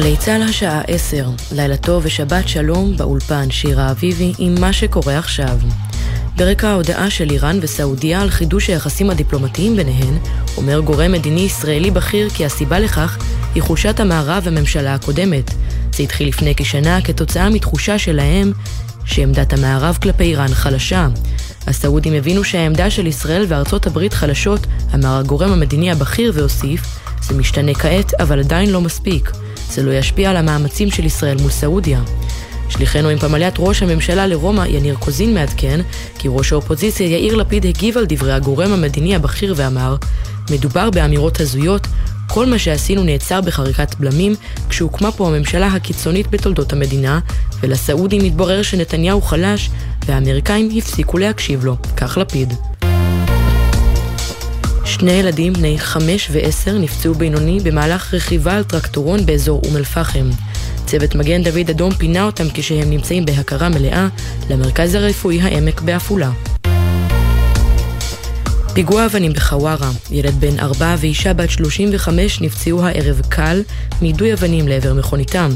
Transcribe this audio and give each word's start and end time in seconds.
גלי 0.00 0.16
צה"ל 0.16 0.42
השעה 0.42 0.80
10, 0.86 1.30
לילה 1.52 1.76
טוב 1.76 2.02
ושבת 2.06 2.48
שלום 2.48 2.96
באולפן 2.96 3.50
שירה 3.50 3.90
אביבי 3.90 4.32
עם 4.38 4.54
מה 4.60 4.72
שקורה 4.72 5.18
עכשיו. 5.18 5.58
ברקע 6.36 6.68
ההודעה 6.68 7.10
של 7.10 7.30
איראן 7.30 7.58
וסעודיה 7.62 8.20
על 8.22 8.30
חידוש 8.30 8.68
היחסים 8.70 9.10
הדיפלומטיים 9.10 9.76
ביניהן, 9.76 10.18
אומר 10.56 10.80
גורם 10.80 11.12
מדיני 11.12 11.40
ישראלי 11.40 11.90
בכיר 11.90 12.30
כי 12.30 12.44
הסיבה 12.44 12.78
לכך 12.78 13.18
היא 13.54 13.62
חולשת 13.62 14.00
המערב 14.00 14.42
והממשלה 14.44 14.94
הקודמת. 14.94 15.50
זה 15.92 16.02
התחיל 16.02 16.28
לפני 16.28 16.54
כשנה 16.54 17.00
כתוצאה 17.00 17.50
מתחושה 17.50 17.98
שלהם 17.98 18.52
שעמדת 19.04 19.52
המערב 19.52 19.98
כלפי 20.02 20.24
איראן 20.24 20.54
חלשה. 20.54 21.08
הסעודים 21.66 22.12
הבינו 22.12 22.44
שהעמדה 22.44 22.90
של 22.90 23.06
ישראל 23.06 23.44
וארצות 23.48 23.86
הברית 23.86 24.14
חלשות, 24.14 24.66
אמר 24.94 25.18
הגורם 25.18 25.52
המדיני 25.52 25.90
הבכיר 25.92 26.32
והוסיף, 26.34 26.80
זה 27.22 27.34
משתנה 27.34 27.74
כעת, 27.74 28.14
אבל 28.14 28.38
עדיין 28.38 28.70
לא 28.70 28.80
מספיק. 28.80 29.30
זה 29.70 29.82
לא 29.82 29.92
ישפיע 29.92 30.30
על 30.30 30.36
המאמצים 30.36 30.90
של 30.90 31.04
ישראל 31.04 31.36
מול 31.40 31.50
סעודיה. 31.50 32.00
שליחנו 32.68 33.08
עם 33.08 33.18
פמליית 33.18 33.54
ראש 33.58 33.82
הממשלה 33.82 34.26
לרומא, 34.26 34.64
יניר 34.68 34.94
קוזין 34.94 35.34
מעדכן, 35.34 35.80
כי 36.18 36.28
ראש 36.30 36.52
האופוזיציה 36.52 37.06
יאיר 37.06 37.36
לפיד 37.36 37.66
הגיב 37.66 37.98
על 37.98 38.04
דברי 38.08 38.32
הגורם 38.32 38.72
המדיני 38.72 39.16
הבכיר 39.16 39.54
ואמר, 39.56 39.96
מדובר 40.50 40.90
באמירות 40.90 41.40
הזויות, 41.40 41.86
כל 42.28 42.46
מה 42.46 42.58
שעשינו 42.58 43.04
נעצר 43.04 43.40
בחריקת 43.40 43.94
בלמים 43.94 44.34
כשהוקמה 44.68 45.12
פה 45.12 45.28
הממשלה 45.28 45.66
הקיצונית 45.66 46.30
בתולדות 46.30 46.72
המדינה, 46.72 47.20
ולסעודים 47.60 48.24
התברר 48.24 48.62
שנתניהו 48.62 49.22
חלש, 49.22 49.70
והאמריקאים 50.06 50.68
הפסיקו 50.78 51.18
להקשיב 51.18 51.64
לו. 51.64 51.76
כך 51.96 52.18
לפיד. 52.18 52.54
שני 54.90 55.12
ילדים 55.12 55.52
בני 55.52 55.78
חמש 55.78 56.28
ועשר 56.32 56.78
נפצעו 56.78 57.14
בינוני 57.14 57.60
במהלך 57.60 58.14
רכיבה 58.14 58.56
על 58.56 58.64
טרקטורון 58.64 59.26
באזור 59.26 59.60
אום 59.64 59.76
אל-פחם. 59.76 60.30
צוות 60.86 61.14
מגן 61.14 61.42
דוד 61.42 61.70
אדום 61.70 61.94
פינה 61.94 62.22
אותם 62.22 62.44
כשהם 62.54 62.90
נמצאים 62.90 63.24
בהכרה 63.24 63.68
מלאה 63.68 64.08
למרכז 64.50 64.94
הרפואי 64.94 65.40
העמק 65.40 65.80
בעפולה. 65.80 66.30
פיגוע 68.74 69.06
אבנים 69.06 69.32
בחווארה, 69.32 69.90
ילד 70.10 70.34
בן 70.40 70.58
ארבע 70.58 70.94
ואישה 70.98 71.34
בת 71.34 71.50
35 71.50 72.40
נפצעו 72.40 72.82
הערב 72.82 73.20
קל 73.28 73.62
מיידוי 74.02 74.32
אבנים 74.32 74.68
לעבר 74.68 74.94
מכוניתם. 74.94 75.50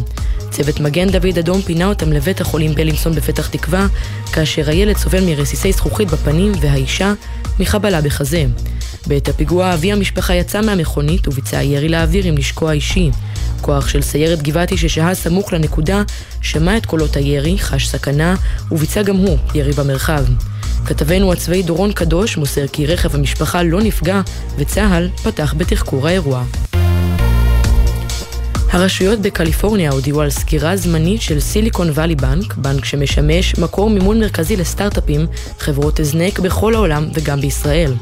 צוות 0.51 0.81
מגן 0.81 1.11
דוד 1.11 1.39
אדום 1.39 1.63
פינה 1.63 1.87
אותם 1.87 2.13
לבית 2.13 2.41
החולים 2.41 2.75
בלינסון 2.75 3.15
בפתח 3.15 3.49
תקווה, 3.49 3.87
כאשר 4.33 4.71
הילד 4.71 4.97
סובל 4.97 5.25
מרסיסי 5.25 5.73
זכוכית 5.73 6.11
בפנים 6.11 6.53
והאישה 6.61 7.13
מחבלה 7.61 8.01
בחזה. 8.01 8.45
בעת 9.07 9.29
הפיגוע 9.29 9.75
אבי 9.75 9.93
המשפחה 9.93 10.35
יצא 10.35 10.61
מהמכונית 10.61 11.29
וביצע 11.29 11.63
ירי 11.63 11.89
לאוויר 11.89 12.25
עם 12.25 12.35
נשקו 12.39 12.69
האישי. 12.69 13.11
כוח 13.61 13.89
של 13.89 14.03
סיירת 14.03 14.43
גבעתי 14.43 14.77
ששהה 14.77 15.15
סמוך 15.15 15.53
לנקודה, 15.53 16.03
שמע 16.41 16.77
את 16.77 16.87
קולות 16.87 17.17
הירי, 17.17 17.59
חש 17.59 17.89
סכנה, 17.89 18.35
וביצע 18.73 19.03
גם 19.03 19.17
הוא 19.17 19.39
ירי 19.55 19.73
במרחב. 19.73 20.25
כתבנו 20.87 21.33
הצבאי 21.33 21.63
דורון 21.63 21.93
קדוש 21.93 22.37
מוסר 22.37 22.67
כי 22.67 22.87
רכב 22.87 23.15
המשפחה 23.15 23.63
לא 23.63 23.81
נפגע, 23.81 24.21
וצה"ל 24.57 25.09
פתח 25.23 25.55
בתחקור 25.57 26.09
האירוע. 26.09 26.45
הרשויות 28.75 29.19
בקליפורניה 29.19 29.91
הודיעו 29.91 30.21
על 30.21 30.31
סגירה 30.31 30.77
זמנית 30.77 31.23
של 31.23 31.41
סיליקון 31.41 31.91
וואלי 31.91 32.15
בנק, 32.15 32.55
בנק 32.55 32.85
שמשמש 32.85 33.59
מקור 33.59 33.91
מימון 33.91 34.21
מרכזי 34.21 34.57
לסטארט-אפים, 34.57 35.27
חברות 35.59 36.01
הזנק 36.01 36.39
בכל 36.39 36.75
העולם 36.75 37.09
וגם 37.15 37.41
בישראל. 37.41 37.93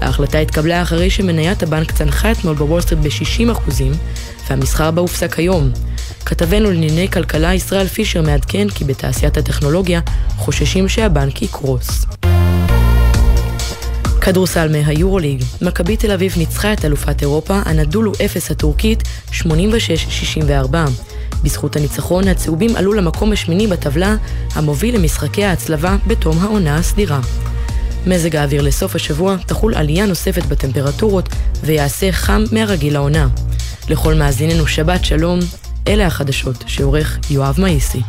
ההחלטה 0.00 0.38
התקבלה 0.38 0.82
אחרי 0.82 1.10
שמניית 1.10 1.62
הבנק 1.62 1.92
צנחה 1.92 2.32
אתמול 2.32 2.54
בוול 2.54 2.80
סטריט 2.80 3.00
ב-60% 3.00 3.82
והמסחר 4.50 4.90
בה 4.90 5.00
הופסק 5.00 5.38
היום. 5.38 5.70
כתבנו 6.24 6.70
לענייני 6.70 7.10
כלכלה 7.10 7.54
ישראל 7.54 7.86
פישר 7.86 8.22
מעדכן 8.22 8.68
כי 8.68 8.84
בתעשיית 8.84 9.36
הטכנולוגיה 9.36 10.00
חוששים 10.36 10.88
שהבנק 10.88 11.42
יקרוס. 11.42 12.06
כדורסל 14.26 14.68
מהיורוליג, 14.68 15.42
מכבי 15.62 15.96
תל 15.96 16.10
אביב 16.10 16.34
ניצחה 16.36 16.72
את 16.72 16.84
אלופת 16.84 17.22
אירופה, 17.22 17.60
אנדולו 17.64 18.12
אפס 18.24 18.50
הטורקית, 18.50 19.02
86-64. 19.30 19.44
בזכות 21.42 21.76
הניצחון, 21.76 22.28
הצהובים 22.28 22.76
עלו 22.76 22.92
למקום 22.92 23.32
השמיני 23.32 23.66
בטבלה, 23.66 24.16
המוביל 24.54 24.94
למשחקי 24.94 25.44
ההצלבה 25.44 25.96
בתום 26.06 26.38
העונה 26.38 26.76
הסדירה. 26.76 27.20
מזג 28.06 28.36
האוויר 28.36 28.62
לסוף 28.62 28.94
השבוע 28.94 29.36
תחול 29.46 29.74
עלייה 29.74 30.06
נוספת 30.06 30.42
בטמפרטורות 30.42 31.28
ויעשה 31.62 32.12
חם 32.12 32.44
מהרגיל 32.52 32.92
לעונה. 32.92 33.28
לכל 33.88 34.14
מאזיננו 34.14 34.66
שבת 34.66 35.04
שלום, 35.04 35.38
אלה 35.88 36.06
החדשות 36.06 36.64
שעורך 36.66 37.18
יואב 37.30 37.54
מאיסי. 37.58 38.00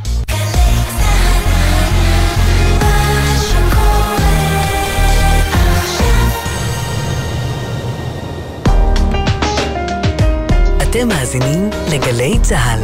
אתם 10.82 11.08
מאזינים 11.08 11.70
לגלי 11.92 12.40
צה"ל. 12.42 12.80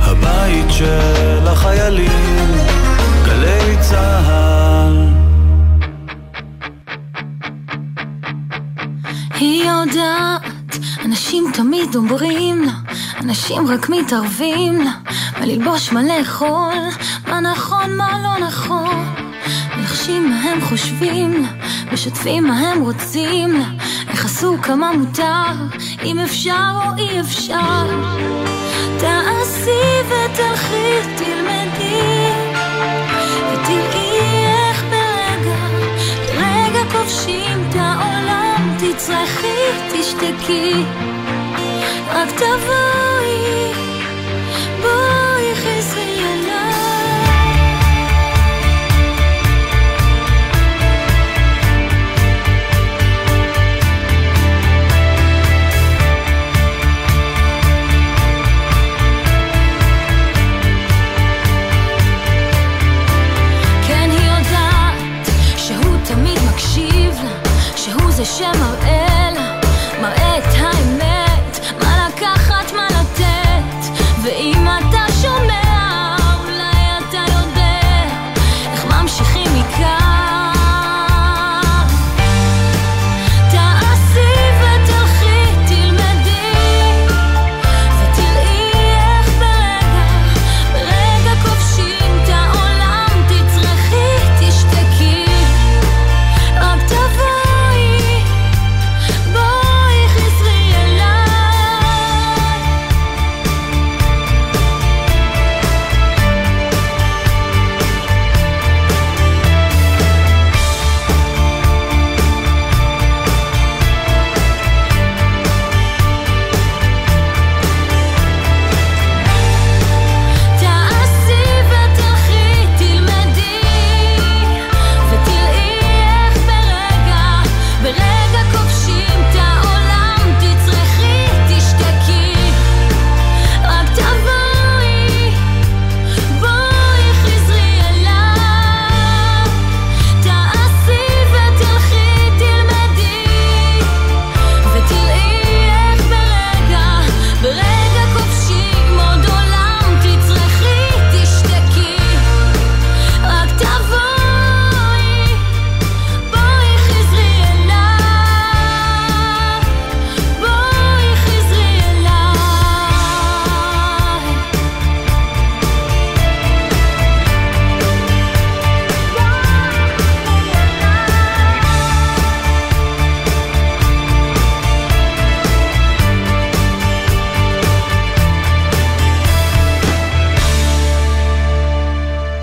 הבית 0.00 0.66
של 0.70 1.48
החיילים, 1.48 2.69
צה"ל. 3.80 5.08
היא 9.34 9.64
יודעת, 9.64 10.78
אנשים 11.04 11.44
תמיד 11.52 11.94
אומרים 11.94 12.62
לה, 12.62 12.72
אנשים 13.20 13.66
רק 13.66 13.88
מתערבים 13.88 14.78
לה, 14.78 14.92
מה 15.38 15.46
ללבוש, 15.46 15.92
מה 15.92 16.02
לאכול, 16.02 16.74
מה 17.28 17.40
נכון, 17.40 17.96
מה 17.96 18.18
לא 18.22 18.46
נכון. 18.46 19.14
מלחשים 19.76 20.30
מה 20.30 20.36
הם 20.42 20.60
חושבים 20.60 21.42
לה, 21.42 21.48
משתפים 21.92 22.44
מה 22.44 22.58
הם 22.58 22.80
רוצים 22.80 23.52
לה, 23.52 23.66
איך 24.08 24.24
עשו 24.24 24.56
כמה 24.62 24.92
מותר, 24.92 25.52
אם 26.04 26.18
אפשר 26.18 26.70
או 26.74 26.96
אי 26.98 27.20
אפשר. 27.20 27.86
תעשי 28.98 29.80
ותלכי, 30.06 31.14
תלמדי, 31.16 31.79
תצרכי, 39.10 39.56
תשתקי, 39.92 40.72
רק 42.10 42.28
תבואי, 42.30 43.09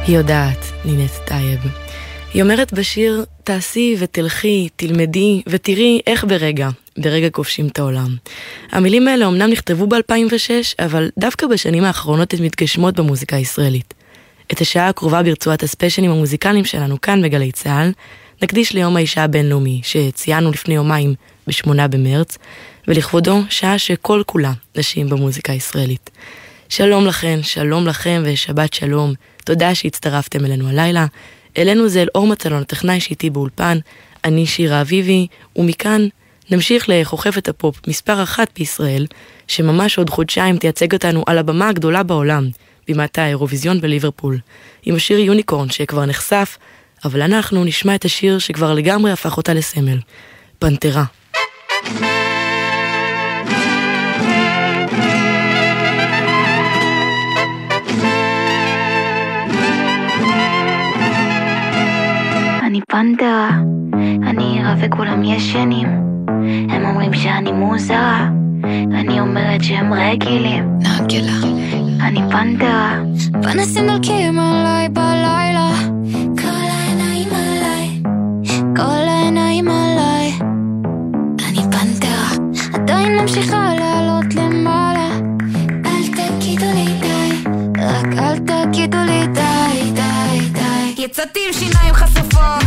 היא 0.07 0.18
יודעת, 0.18 0.65
נינט 0.85 1.11
טייב. 1.25 1.59
היא 2.33 2.44
אומרת 2.44 2.74
בשיר, 2.74 3.25
תעשי 3.44 3.95
ותלכי, 4.00 4.69
תלמדי 4.75 5.42
ותראי 5.48 6.00
איך 6.07 6.24
ברגע, 6.24 6.69
ברגע 6.98 7.30
כובשים 7.30 7.68
את 7.68 7.80
העולם. 7.80 8.15
המילים 8.71 9.07
האלה 9.07 9.27
אמנם 9.27 9.50
נכתבו 9.50 9.88
ב-2006, 9.88 10.50
אבל 10.80 11.09
דווקא 11.19 11.48
בשנים 11.48 11.83
האחרונות 11.83 12.33
הן 12.33 12.44
מתגשמות 12.44 12.95
במוזיקה 12.95 13.36
הישראלית. 13.36 13.94
את 14.51 14.62
השעה 14.62 14.89
הקרובה 14.89 15.24
ברצועת 15.24 15.63
הספיישלים 15.63 16.11
המוזיקליים 16.12 16.65
שלנו 16.65 17.01
כאן 17.01 17.21
בגלי 17.21 17.51
צה"ל, 17.51 17.92
נקדיש 18.42 18.74
ליום 18.74 18.95
האישה 18.95 19.24
הבינלאומי, 19.24 19.81
שציינו 19.83 20.51
לפני 20.51 20.75
יומיים 20.75 21.13
ב-8 21.48 21.88
במרץ, 21.88 22.38
ולכבודו 22.88 23.42
שעה 23.50 23.80
שכל 23.80 24.21
כולה 24.25 24.51
נשים 24.75 25.09
במוזיקה 25.09 25.54
הישראלית. 25.54 26.09
שלום 26.69 27.06
לכן, 27.06 27.39
שלום 27.44 27.88
לכם 27.88 28.24
ושבת 28.25 28.74
שלום. 28.74 29.13
תודה 29.47 29.75
שהצטרפתם 29.75 30.45
אלינו 30.45 30.69
הלילה. 30.69 31.05
אלינו 31.57 31.88
זה 31.88 32.01
אלאור 32.01 32.27
מצלון, 32.27 32.61
הטכנאי 32.61 32.99
שאיתי 32.99 33.29
באולפן, 33.29 33.77
אני 34.23 34.45
שירה 34.45 34.81
אביבי, 34.81 35.27
ומכאן 35.55 36.07
נמשיך 36.51 36.89
לכוכבת 36.89 37.49
הפופ 37.49 37.81
מספר 37.88 38.23
אחת 38.23 38.47
בישראל, 38.57 39.05
שממש 39.47 39.97
עוד 39.97 40.09
חודשיים 40.09 40.57
תייצג 40.57 40.94
אותנו 40.94 41.23
על 41.27 41.38
הבמה 41.38 41.69
הגדולה 41.69 42.03
בעולם, 42.03 42.49
בימת 42.88 43.17
האירוויזיון 43.17 43.81
בליברפול, 43.81 44.39
עם 44.83 44.95
השיר 44.95 45.19
יוניקורן 45.19 45.69
שכבר 45.69 46.05
נחשף, 46.05 46.57
אבל 47.05 47.21
אנחנו 47.21 47.65
נשמע 47.65 47.95
את 47.95 48.05
השיר 48.05 48.39
שכבר 48.39 48.73
לגמרי 48.73 49.11
הפך 49.11 49.38
אותה 49.38 49.53
לסמל, 49.53 49.97
פנתרה. 50.59 51.03
אני 51.85 52.16
פנתרה, 62.91 63.49
אני 64.27 64.59
ערה 64.59 64.75
וכולם 64.79 65.23
ישנים. 65.23 65.87
הם 66.69 66.85
אומרים 66.85 67.13
שאני 67.13 67.51
מוזרה, 67.51 68.29
אני 68.93 69.19
אומרת 69.19 69.63
שהם 69.63 69.93
רגילים. 69.93 70.79
נגלה. 70.79 71.47
אני 72.01 72.19
פנתרה, 72.31 72.99
פנסים 73.43 73.87
דולקים 73.87 74.39
עליי 74.39 74.89
בלילה, 74.89 75.69
כל 76.41 76.67
העיניים 76.69 77.29
עליי. 77.29 78.01
כל 78.75 79.07
העיניים 79.07 79.67
עליי. 79.67 80.33
אני 81.47 81.61
פנתרה, 81.71 82.45
עדיין 82.73 83.19
ממשיכה 83.19 83.73
לעלות 83.79 84.35
למעלה, 84.35 85.09
אל 85.85 86.07
תגידו 86.07 86.65
לי 86.75 86.85
די. 87.01 87.43
רק 87.81 88.17
אל 88.17 88.37
תגידו 88.37 88.97
לי 88.97 89.27
די, 89.27 89.91
די, 89.93 90.49
די. 90.51 91.01
יצאתי 91.03 91.39
עם 91.47 91.53
שיניים 91.53 91.93
חשופות, 91.93 92.66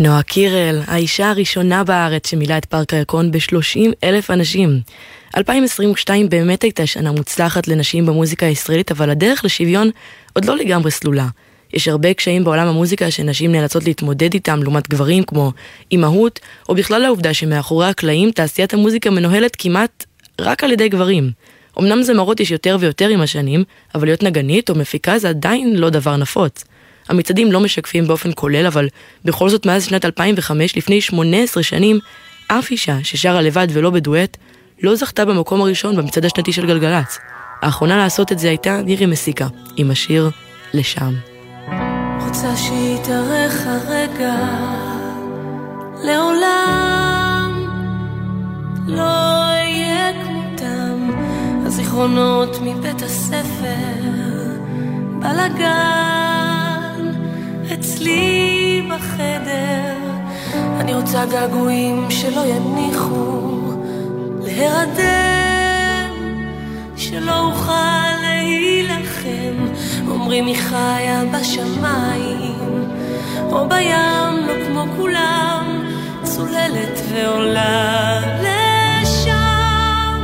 נועה 0.00 0.22
קירל, 0.22 0.80
האישה 0.86 1.30
הראשונה 1.30 1.84
בארץ 1.84 2.30
שמילאה 2.30 2.58
את 2.58 2.64
פארק 2.64 2.94
הירקון 2.94 3.30
ב-30 3.30 3.78
אלף 4.04 4.30
אנשים. 4.30 4.80
2022 5.36 6.28
באמת 6.28 6.62
הייתה 6.62 6.86
שנה 6.86 7.12
מוצלחת 7.12 7.68
לנשים 7.68 8.06
במוזיקה 8.06 8.46
הישראלית, 8.46 8.90
אבל 8.90 9.10
הדרך 9.10 9.44
לשוויון 9.44 9.90
עוד 10.32 10.44
לא 10.44 10.56
לגמרי 10.56 10.90
סלולה. 10.90 11.26
יש 11.72 11.88
הרבה 11.88 12.14
קשיים 12.14 12.44
בעולם 12.44 12.66
המוזיקה 12.66 13.10
שנשים 13.10 13.52
נאלצות 13.52 13.84
להתמודד 13.84 14.34
איתם 14.34 14.62
לעומת 14.62 14.88
גברים, 14.88 15.22
כמו 15.22 15.52
אימהות, 15.92 16.40
או 16.68 16.74
בכלל 16.74 17.04
העובדה 17.04 17.34
שמאחורי 17.34 17.88
הקלעים 17.88 18.30
תעשיית 18.30 18.74
המוזיקה 18.74 19.10
מנוהלת 19.10 19.56
כמעט 19.58 20.04
רק 20.40 20.64
על 20.64 20.72
ידי 20.72 20.88
גברים. 20.88 21.30
אמנם 21.78 22.02
זמרות 22.02 22.40
יש 22.40 22.50
יותר 22.50 22.76
ויותר 22.80 23.08
עם 23.08 23.20
השנים, 23.20 23.64
אבל 23.94 24.06
להיות 24.06 24.22
נגנית 24.22 24.70
או 24.70 24.74
מפיקה 24.74 25.18
זה 25.18 25.28
עדיין 25.28 25.76
לא 25.76 25.90
דבר 25.90 26.16
נפוץ. 26.16 26.64
המצעדים 27.10 27.52
לא 27.52 27.60
משקפים 27.60 28.06
באופן 28.06 28.30
כולל, 28.34 28.66
אבל 28.66 28.88
בכל 29.24 29.48
זאת 29.48 29.66
מאז 29.66 29.84
שנת 29.84 30.04
2005, 30.04 30.76
לפני 30.76 31.00
18 31.00 31.62
שנים, 31.62 31.98
אף 32.48 32.70
אישה 32.70 32.96
ששרה 33.02 33.42
לבד 33.42 33.66
ולא 33.72 33.90
בדואט, 33.90 34.36
לא 34.82 34.94
זכתה 34.94 35.24
במקום 35.24 35.62
הראשון 35.62 35.96
במצעד 35.96 36.24
השנתי 36.24 36.52
של 36.52 36.66
גלגלצ. 36.66 37.18
האחרונה 37.62 37.96
לעשות 37.96 38.32
את 38.32 38.38
זה 38.38 38.48
הייתה 38.48 38.82
נירי 38.82 39.06
מסיקה, 39.06 39.46
עם 39.76 39.90
השיר 39.90 40.30
"לשם". 40.74 41.14
רוצה 42.26 42.56
שיתארך 42.56 43.66
הרגע 43.66 44.36
לעולם 46.04 47.66
לא 48.86 49.02
אהיה 49.42 50.12
כמותם 50.24 51.10
הזיכרונות 51.66 52.58
מבית 52.62 53.02
הספר 53.02 53.66
בלגן 55.20 56.29
אצלי 57.80 58.88
בחדר. 58.90 59.96
אני 60.80 60.94
רוצה 60.94 61.24
געגועים 61.26 62.06
שלא 62.10 62.40
יניחו 62.40 63.50
להירדם 64.42 66.14
שלא 66.96 67.40
אוכל 67.40 67.72
להילחם. 68.22 69.66
אומרים 70.08 70.46
היא 70.46 70.56
חיה 70.56 71.22
בשמיים 71.32 72.88
או 73.52 73.68
בים 73.68 74.46
לא 74.46 74.66
כמו 74.66 74.84
כולם 74.96 75.84
צול 76.22 76.50
נופלת 76.50 77.00
ועולה 77.08 78.20
לשם, 78.42 80.20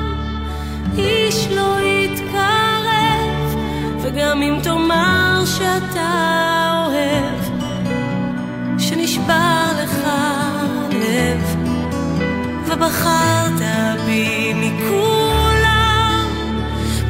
איש 0.99 1.49
לא 1.51 1.77
יתקרב, 1.81 3.57
וגם 4.03 4.43
אם 4.43 4.59
תאמר 4.63 5.43
שאתה 5.45 6.66
שנשבר 9.27 9.73
לך 9.83 10.09
לב, 10.91 11.57
ובחרת 12.67 13.61
בי 14.07 14.53
מכולם, 14.55 16.29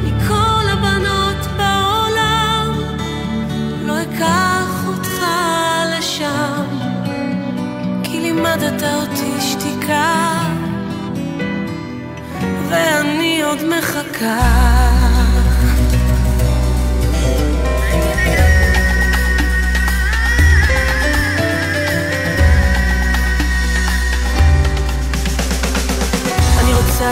מכל 0.03 0.69
הבנות 0.71 1.45
בעולם, 1.57 2.73
לא 3.85 3.93
אקח 4.01 4.87
אותך 4.87 5.25
לשם. 5.97 6.63
לימדת 8.21 8.83
אותי 8.83 9.41
שתיקה, 9.41 10.41
ואני 12.69 13.43
עוד 13.43 13.59
מחכה. 13.63 15.06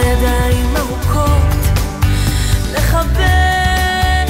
ידיים 0.02 0.76
ארוכות 0.78 1.56
לחבק 2.74 4.30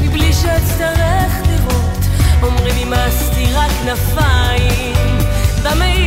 מבלי 0.00 0.32
שאצטרך 0.32 1.32
לראות. 1.48 2.04
אומרים 2.42 2.76
לי 2.76 2.84
מה 2.84 3.06
סתירה 3.10 3.66
כנפיים 3.68 5.18
במעיל 5.62 5.97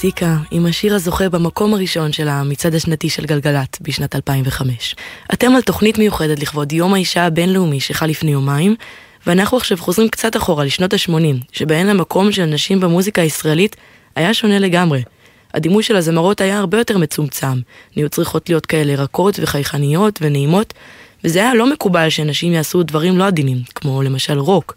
מסיקה 0.00 0.36
עם 0.50 0.66
השיר 0.66 0.94
הזוכה 0.94 1.28
במקום 1.28 1.74
הראשון 1.74 2.12
של 2.12 2.28
המצעד 2.28 2.74
השנתי 2.74 3.10
של 3.10 3.26
גלגלצ 3.26 3.80
בשנת 3.80 4.16
2005. 4.16 4.94
אתם 5.32 5.54
על 5.54 5.62
תוכנית 5.62 5.98
מיוחדת 5.98 6.40
לכבוד 6.40 6.72
יום 6.72 6.94
האישה 6.94 7.26
הבינלאומי 7.26 7.80
שחל 7.80 8.06
לפני 8.06 8.30
יומיים, 8.30 8.74
ואנחנו 9.26 9.56
עכשיו 9.56 9.78
חוזרים 9.78 10.08
קצת 10.08 10.36
אחורה 10.36 10.64
לשנות 10.64 10.92
ה-80, 10.92 11.44
שבהן 11.52 11.88
המקום 11.88 12.32
של 12.32 12.44
נשים 12.44 12.80
במוזיקה 12.80 13.22
הישראלית 13.22 13.76
היה 14.16 14.34
שונה 14.34 14.58
לגמרי. 14.58 15.02
הדימוי 15.54 15.82
של 15.82 15.96
הזמרות 15.96 16.40
היה 16.40 16.58
הרבה 16.58 16.78
יותר 16.78 16.98
מצומצם, 16.98 17.60
נהיו 17.96 18.08
צריכות 18.08 18.48
להיות 18.48 18.66
כאלה 18.66 18.94
רכות 18.94 19.38
וחייכניות 19.42 20.18
ונעימות, 20.22 20.74
וזה 21.24 21.38
היה 21.38 21.54
לא 21.54 21.70
מקובל 21.72 22.08
שנשים 22.08 22.52
יעשו 22.52 22.82
דברים 22.82 23.18
לא 23.18 23.26
עדינים, 23.26 23.58
כמו 23.74 24.02
למשל 24.02 24.38
רוק. 24.38 24.74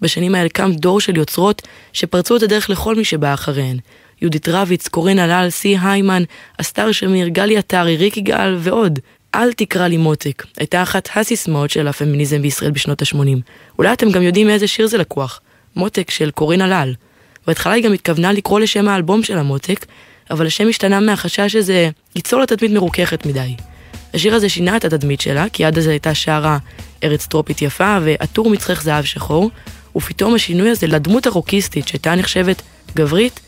בשנים 0.00 0.34
האלה 0.34 0.48
קם 0.48 0.72
דור 0.72 1.00
של 1.00 1.16
יוצרות 1.16 1.62
שפרצו 1.92 2.36
את 2.36 2.42
הדרך 2.42 2.70
לכל 2.70 2.94
מי 2.94 3.04
שבא 3.04 3.34
אחריהן. 3.34 3.78
יהודית 4.22 4.48
רביץ, 4.48 4.88
קורין 4.88 5.18
הלל, 5.18 5.50
סי 5.50 5.76
היימן, 5.82 6.22
אסתר 6.60 6.92
שמיר, 6.92 7.28
גלי 7.28 7.58
עטרי, 7.58 7.96
ריק 7.96 8.16
יגאל 8.16 8.56
ועוד. 8.58 8.98
אל 9.34 9.52
תקרא 9.52 9.86
לי 9.86 9.96
מותק, 9.96 10.46
הייתה 10.58 10.82
אחת 10.82 11.08
הסיסמאות 11.14 11.70
של 11.70 11.88
הפמיניזם 11.88 12.42
בישראל 12.42 12.70
בשנות 12.70 13.02
ה-80. 13.02 13.38
אולי 13.78 13.92
אתם 13.92 14.10
גם 14.10 14.22
יודעים 14.22 14.46
מאיזה 14.46 14.66
שיר 14.66 14.86
זה 14.86 14.98
לקוח. 14.98 15.40
מותק 15.76 16.10
של 16.10 16.30
קורין 16.30 16.60
הלל. 16.60 16.94
בהתחלה 17.46 17.72
היא 17.72 17.84
גם 17.84 17.92
התכוונה 17.92 18.32
לקרוא 18.32 18.60
לשם 18.60 18.88
האלבום 18.88 19.22
של 19.22 19.38
המותק, 19.38 19.86
אבל 20.30 20.46
השם 20.46 20.68
השתנה 20.68 21.00
מהחשש 21.00 21.52
שזה 21.52 21.90
ייצור 22.16 22.40
לה 22.40 22.46
תדמית 22.46 22.72
מרוככת 22.72 23.26
מדי. 23.26 23.54
השיר 24.14 24.34
הזה 24.34 24.48
שינה 24.48 24.76
את 24.76 24.84
התדמית 24.84 25.20
שלה, 25.20 25.48
כי 25.52 25.64
עד 25.64 25.78
אז 25.78 25.86
הייתה 25.86 26.14
שרה 26.14 26.58
ארץ 27.04 27.26
טרופית 27.26 27.62
יפה 27.62 27.98
ועטור 28.02 28.50
מצחך 28.50 28.82
זהב 28.82 29.04
שחור, 29.04 29.50
ופתאום 29.96 30.34
השינוי 30.34 30.70
הזה 30.70 30.86
לדמות 30.86 31.26
הרוקיסטית 31.26 31.88
שהייתה 31.88 32.14
נחשבת 32.14 32.62
גברית, 32.96 33.40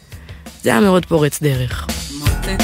זה 0.65 0.71
היה 0.71 0.81
מאוד 0.81 1.07
פורץ 1.07 1.43
דרך. 1.43 1.87
מותק 2.19 2.59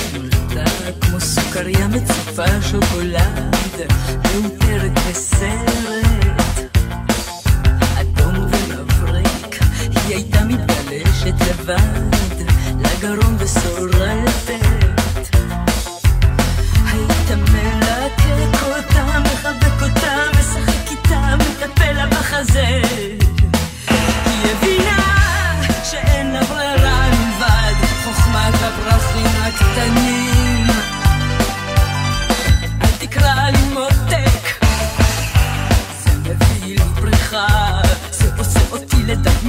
מחבק 19.21 19.83
אותה, 19.83 20.16
משחק 20.40 20.90
איתה, 20.90 21.37
מטפל 21.37 21.92
לה 21.92 22.07
בחזה. 22.07 23.20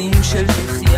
ילדים 0.00 0.22
של 0.22 0.44
יחיד. 0.44 0.89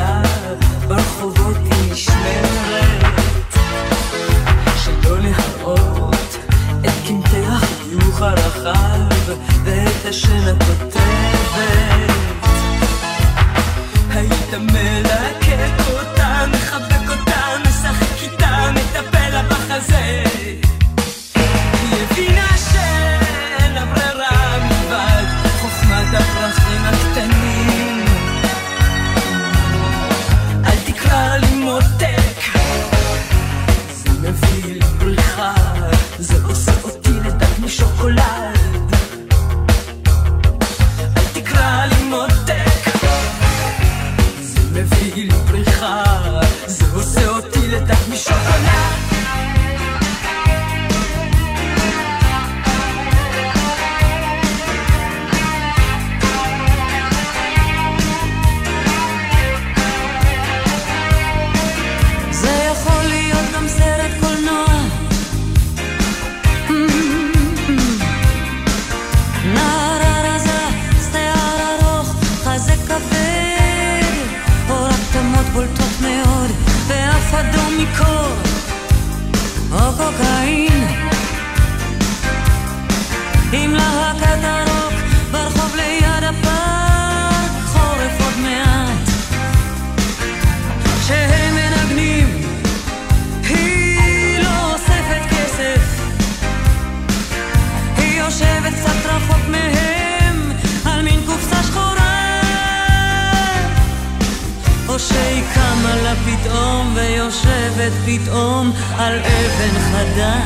פתאום 108.07 108.73
על 108.99 109.19
אבן 109.19 109.79
חדה 109.81 110.41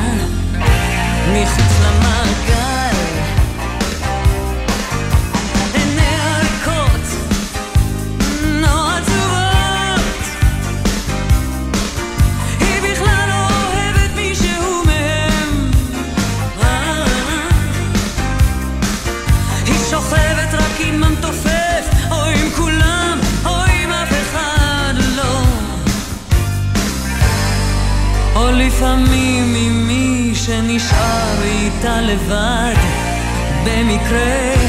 מחוץ 1.33 1.73
למעגל. 1.81 2.56
לבד 32.07 32.75
במקרה. 33.65 34.66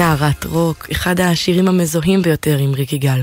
נערת 0.00 0.44
רוק, 0.44 0.86
אחד 0.92 1.20
השירים 1.20 1.68
המזוהים 1.68 2.22
ביותר 2.22 2.58
עם 2.58 2.74
ריק 2.74 2.92
יגאל. 2.92 3.20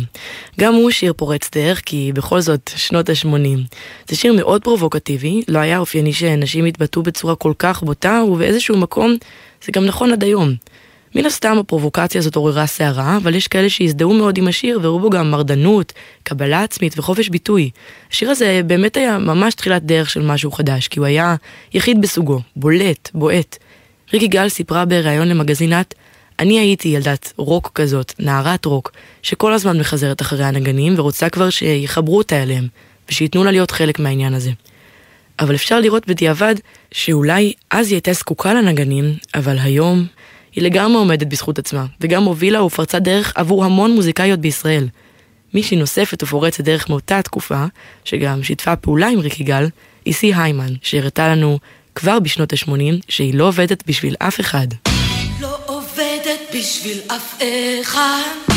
גם 0.59 0.73
הוא 0.73 0.91
שיר 0.91 1.13
פורץ 1.13 1.49
דרך, 1.55 1.81
כי 1.85 2.11
בכל 2.13 2.41
זאת, 2.41 2.71
שנות 2.75 3.09
ה-80. 3.09 3.75
זה 4.09 4.15
שיר 4.15 4.33
מאוד 4.33 4.63
פרובוקטיבי, 4.63 5.41
לא 5.47 5.59
היה 5.59 5.77
אופייני 5.77 6.13
שנשים 6.13 6.65
יתבטאו 6.65 7.03
בצורה 7.03 7.35
כל 7.35 7.53
כך 7.59 7.83
בוטה, 7.83 8.23
ובאיזשהו 8.27 8.77
מקום 8.77 9.15
זה 9.65 9.71
גם 9.71 9.85
נכון 9.85 10.11
עד 10.11 10.23
היום. 10.23 10.53
מן 11.15 11.25
הסתם 11.25 11.57
הפרובוקציה 11.57 12.19
הזאת 12.19 12.35
עוררה 12.35 12.67
סערה, 12.67 13.17
אבל 13.17 13.35
יש 13.35 13.47
כאלה 13.47 13.69
שהזדהו 13.69 14.13
מאוד 14.13 14.37
עם 14.37 14.47
השיר 14.47 14.79
והראו 14.81 14.99
בו 14.99 15.09
גם 15.09 15.31
מרדנות, 15.31 15.93
קבלה 16.23 16.63
עצמית 16.63 16.99
וחופש 16.99 17.29
ביטוי. 17.29 17.69
השיר 18.11 18.29
הזה 18.29 18.61
באמת 18.65 18.97
היה 18.97 19.17
ממש 19.17 19.53
תחילת 19.53 19.83
דרך 19.83 20.09
של 20.09 20.21
משהו 20.21 20.51
חדש, 20.51 20.87
כי 20.87 20.99
הוא 20.99 21.05
היה 21.05 21.35
יחיד 21.73 22.01
בסוגו, 22.01 22.41
בולט, 22.55 23.09
בועט. 23.13 23.57
ריקי 24.13 24.27
גל 24.27 24.49
סיפרה 24.49 24.85
בריאיון 24.85 25.27
למגזינת 25.27 25.93
אני 26.39 26.59
הייתי 26.59 26.87
ילדת 26.87 27.33
רוק 27.37 27.71
כזאת, 27.75 28.13
נערת 28.19 28.65
רוק, 28.65 28.91
שכל 29.21 29.53
הזמן 29.53 29.79
מחזרת 29.79 30.21
אחרי 30.21 30.45
הנגנים 30.45 30.93
ורוצה 30.97 31.29
כבר 31.29 31.49
שיחברו 31.49 32.17
אותה 32.17 32.43
אליהם, 32.43 32.67
ושייתנו 33.09 33.43
לה 33.43 33.51
להיות 33.51 33.71
חלק 33.71 33.99
מהעניין 33.99 34.33
הזה. 34.33 34.51
אבל 35.39 35.55
אפשר 35.55 35.79
לראות 35.79 36.07
בדיעבד 36.07 36.55
שאולי 36.91 37.53
אז 37.69 37.87
היא 37.87 37.95
הייתה 37.95 38.13
זקוקה 38.13 38.53
לנגנים, 38.53 39.13
אבל 39.35 39.59
היום 39.59 40.05
היא 40.55 40.63
לגמרי 40.63 40.97
עומדת 40.97 41.27
בזכות 41.27 41.59
עצמה, 41.59 41.85
וגם 42.01 42.23
הובילה 42.23 42.63
ופרצה 42.63 42.99
דרך 42.99 43.33
עבור 43.35 43.65
המון 43.65 43.91
מוזיקאיות 43.91 44.39
בישראל. 44.39 44.87
מישהי 45.53 45.77
נוספת 45.77 46.23
ופורצת 46.23 46.63
דרך 46.63 46.89
מאותה 46.89 47.19
התקופה, 47.19 47.65
שגם 48.05 48.43
שיתפה 48.43 48.75
פעולה 48.75 49.07
עם 49.07 49.19
ריק 49.19 49.39
יגאל, 49.39 49.69
היא 50.05 50.13
סי 50.13 50.33
היימן, 50.33 50.73
שהראתה 50.81 51.27
לנו 51.27 51.59
כבר 51.95 52.19
בשנות 52.19 52.53
ה-80 52.53 52.95
שהיא 53.09 53.33
לא 53.33 53.47
עובדת 53.47 53.83
בשביל 53.87 54.15
אף 54.19 54.39
אחד. 54.39 54.67
בשביל 56.53 57.01
אף 57.07 57.35
אחד 57.81 58.56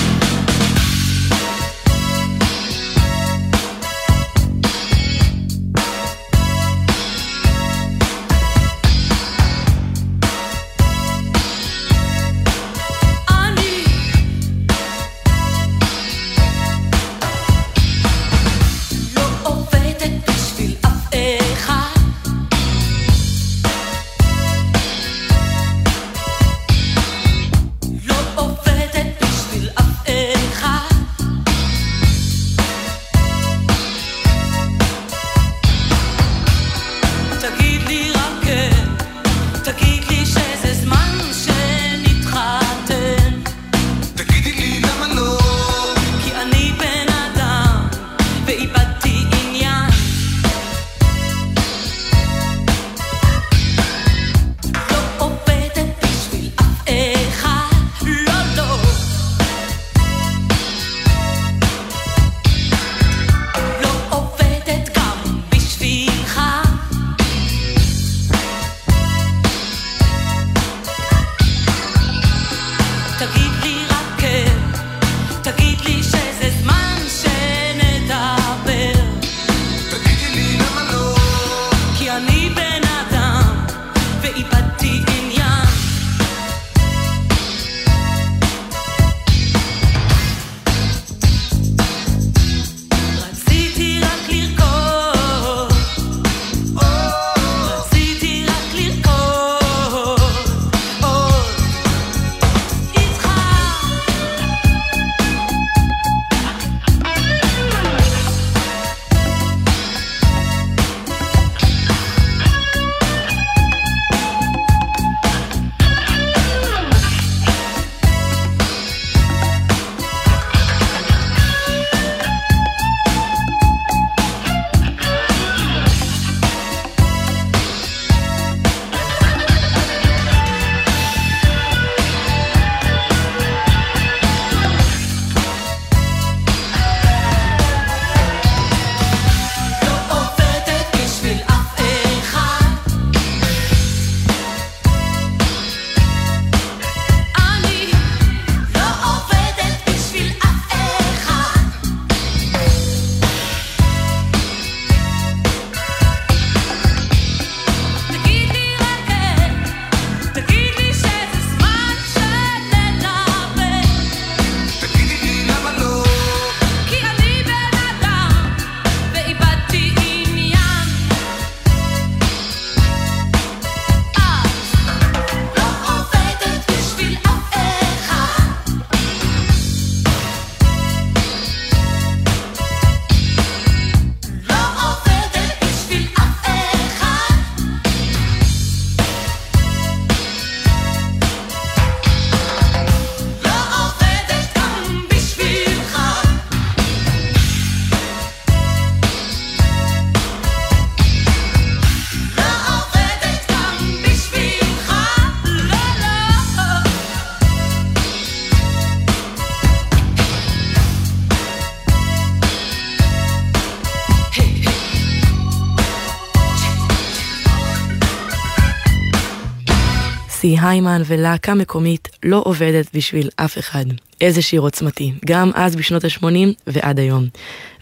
היימן 220.63 221.03
ולהקה 221.07 221.55
מקומית 221.55 222.09
לא 222.23 222.43
עובדת 222.45 222.87
בשביל 222.95 223.29
אף 223.37 223.59
אחד. 223.59 223.85
איזה 224.21 224.43
שיר 224.43 224.61
עוצמתי, 224.61 225.13
גם 225.27 225.51
אז 225.55 225.77
בשנות 225.77 226.05
ה-80 226.05 226.27
ועד 226.67 226.99
היום. 226.99 227.27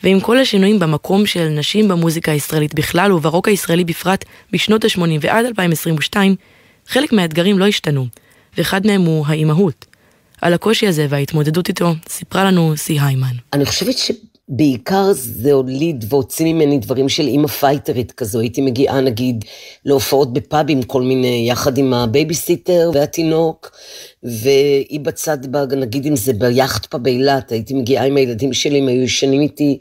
ועם 0.03 0.21
כל 0.21 0.38
השינויים 0.38 0.79
במקום 0.79 1.27
של 1.27 1.49
נשים 1.49 1.88
במוזיקה 1.88 2.33
הישראלית 2.33 2.75
בכלל 2.75 3.12
וברוק 3.12 3.49
הישראלי 3.49 3.85
בפרט 3.85 4.25
בשנות 4.53 4.85
ה-80 4.85 5.01
ועד 5.21 5.47
2022, 5.47 6.35
חלק 6.88 7.12
מהאתגרים 7.12 7.59
לא 7.59 7.67
השתנו, 7.67 8.07
ואחד 8.59 8.87
מהם 8.87 9.01
הוא 9.03 9.27
האימהות. 9.27 9.87
על 10.43 10.55
הקושי 10.55 10.87
הזה 10.87 11.07
וההתמודדות 11.09 11.69
איתו 11.69 11.95
סיפרה 12.09 12.45
לנו 12.45 12.73
סי 12.77 13.01
היימן. 13.01 13.35
אני 13.53 13.67
חושבת 13.67 13.99
שבעיקר 14.49 15.13
זה 15.13 15.53
הוליד 15.53 16.05
והוציא 16.09 16.55
ממני 16.55 16.79
דברים 16.79 17.09
של 17.09 17.27
אימא 17.27 17.47
פייטרית 17.47 18.13
כזו. 18.13 18.41
הייתי 18.41 18.61
מגיעה 18.61 19.01
נגיד 19.01 19.45
להופעות 19.85 20.33
בפאבים 20.33 20.83
כל 20.83 21.03
מיני, 21.03 21.47
יחד 21.51 21.79
עם 21.79 21.95
הבייביסיטר 21.95 22.91
והתינוק, 22.95 23.71
והיא 24.23 25.01
בצד, 25.01 25.57
נגיד 25.77 26.07
אם 26.07 26.17
זה 26.17 26.33
ב 26.33 26.42
Yacht 26.42 26.87
Pub 26.87 27.07
אילת, 27.07 27.53
הייתי 27.53 27.75
מגיעה 27.75 28.05
עם 28.05 28.17
הילדים 28.17 28.53
שלי, 28.53 28.79
הם 28.79 28.89
היו 28.89 29.03
ישנים 29.03 29.41
איתי. 29.41 29.79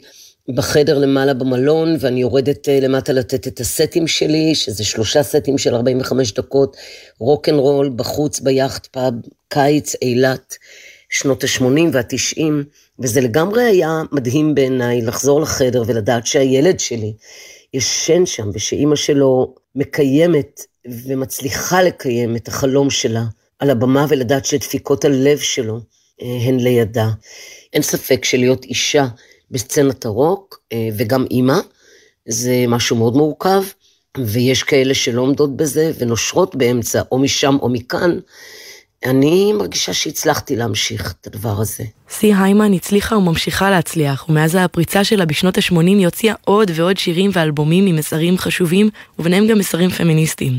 בחדר 0.54 0.98
למעלה 0.98 1.34
במלון, 1.34 1.96
ואני 2.00 2.20
יורדת 2.20 2.68
אה, 2.68 2.80
למטה 2.80 3.12
לתת 3.12 3.46
את 3.46 3.60
הסטים 3.60 4.06
שלי, 4.06 4.54
שזה 4.54 4.84
שלושה 4.84 5.22
סטים 5.22 5.58
של 5.58 5.74
45 5.74 6.32
דקות, 6.32 6.76
רוק 7.18 7.48
אנד 7.48 7.58
רול, 7.58 7.90
בחוץ 7.96 8.40
ב 8.40 8.48
Yacht 8.48 8.86
Pub, 8.86 9.14
קיץ, 9.48 9.94
אילת, 10.02 10.56
שנות 11.08 11.44
ה-80 11.44 11.64
וה-90, 11.92 12.42
וזה 13.00 13.20
לגמרי 13.20 13.62
היה 13.62 14.02
מדהים 14.12 14.54
בעיניי 14.54 15.02
לחזור 15.02 15.40
לחדר 15.40 15.82
ולדעת 15.86 16.26
שהילד 16.26 16.80
שלי 16.80 17.12
ישן 17.74 18.26
שם, 18.26 18.50
ושאימא 18.54 18.96
שלו 18.96 19.54
מקיימת 19.74 20.60
ומצליחה 21.06 21.82
לקיים 21.82 22.36
את 22.36 22.48
החלום 22.48 22.90
שלה 22.90 23.24
על 23.58 23.70
הבמה, 23.70 24.06
ולדעת 24.08 24.44
שדפיקות 24.44 25.04
הלב 25.04 25.38
שלו 25.38 25.80
אה, 26.22 26.38
הן 26.42 26.60
לידה. 26.60 27.08
אין 27.72 27.82
ספק 27.82 28.24
שלהיות 28.24 28.64
אישה 28.64 29.06
בסצנת 29.50 30.04
הרוק, 30.04 30.60
אה, 30.72 30.88
וגם 30.96 31.24
אימא, 31.30 31.58
זה 32.28 32.64
משהו 32.68 32.96
מאוד 32.96 33.16
מורכב, 33.16 33.62
ויש 34.18 34.62
כאלה 34.62 34.94
שלא 34.94 35.20
עומדות 35.20 35.56
בזה 35.56 35.92
ונושרות 35.98 36.56
באמצע, 36.56 37.02
או 37.12 37.18
משם 37.18 37.56
או 37.62 37.68
מכאן. 37.68 38.18
אני 39.04 39.52
מרגישה 39.52 39.92
שהצלחתי 39.92 40.56
להמשיך 40.56 41.14
את 41.20 41.26
הדבר 41.26 41.60
הזה. 41.60 41.84
סי 42.10 42.34
היימן 42.34 42.72
הצליחה 42.72 43.16
וממשיכה 43.16 43.70
להצליח, 43.70 44.28
ומאז 44.28 44.54
הפריצה 44.54 45.04
שלה 45.04 45.24
בשנות 45.24 45.58
ה-80 45.58 45.80
היא 45.84 46.06
הוציאה 46.06 46.34
עוד 46.44 46.70
ועוד 46.74 46.96
שירים 46.96 47.30
ואלבומים 47.32 47.86
עם 47.86 47.96
מסרים 47.96 48.38
חשובים, 48.38 48.88
וביניהם 49.18 49.46
גם 49.46 49.58
מסרים 49.58 49.90
פמיניסטיים. 49.90 50.58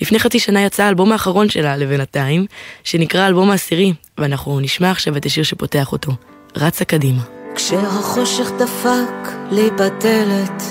לפני 0.00 0.18
חצי 0.18 0.38
שנה 0.38 0.64
יצא 0.64 0.82
האלבום 0.82 1.12
האחרון 1.12 1.48
שלה 1.48 1.76
לבינתיים, 1.76 2.46
שנקרא 2.84 3.20
האלבום 3.20 3.50
העשירי, 3.50 3.92
ואנחנו 4.18 4.60
נשמע 4.60 4.90
עכשיו 4.90 5.16
את 5.16 5.26
השיר 5.26 5.44
שפותח 5.44 5.92
אותו, 5.92 6.12
רצה 6.56 6.84
קדימה. 6.84 7.22
כשהחושך 7.54 8.50
דפק 8.58 9.28
לי 9.50 9.70
בדלת, 9.70 10.62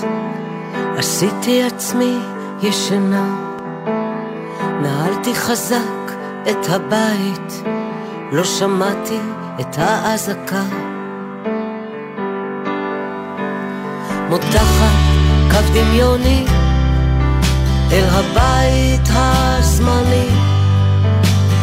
עשיתי 0.97 1.63
עצמי 1.63 2.17
ישנה. 2.63 3.53
נעלתי 4.81 5.35
חזק 5.35 6.06
את 6.49 6.69
הבית, 6.69 7.63
לא 8.31 8.43
שמעתי 8.43 9.19
את 9.59 9.77
האזעקה. 9.77 10.63
מותחת 14.29 14.95
קו 15.51 15.57
דמיוני 15.73 16.45
אל 17.91 18.03
הבית 18.09 19.09
הזמני, 19.13 20.27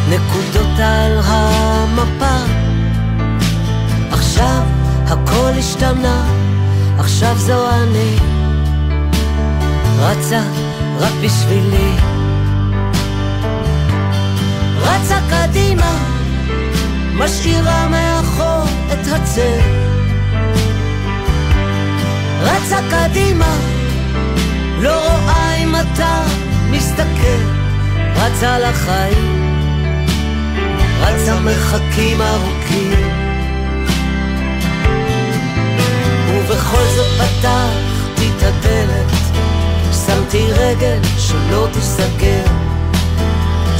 נקודות 0.08 0.78
על 0.78 1.20
המפה. 1.24 2.36
עכשיו 4.10 4.62
הכל 5.06 5.50
השתנה, 5.58 6.24
עכשיו 6.98 7.36
זו 7.36 7.70
אני, 7.70 8.16
רצה 9.98 10.42
רק 11.00 11.12
בשבילי. 11.24 12.13
רצה 14.84 15.18
קדימה, 15.30 15.98
משאירה 17.14 17.88
מאחור 17.88 18.64
את 18.92 19.06
הצל. 19.12 19.60
רצה 22.40 22.78
קדימה, 22.90 23.56
לא 24.80 25.00
רואה 25.00 25.54
אם 25.54 25.76
אתה 25.76 26.22
מסתכל, 26.70 27.40
רצה 28.16 28.58
לחיים, 28.58 29.56
רצה 31.00 31.40
מרחקים 31.40 32.20
ארוכים. 32.20 33.24
ובכל 36.28 36.84
זאת 36.96 37.20
פתחתי 37.20 38.30
את 38.36 38.42
הדלת, 38.42 39.12
שמתי 40.06 40.52
רגל 40.52 40.98
שלא 41.18 41.68
תיסגר. 41.72 42.63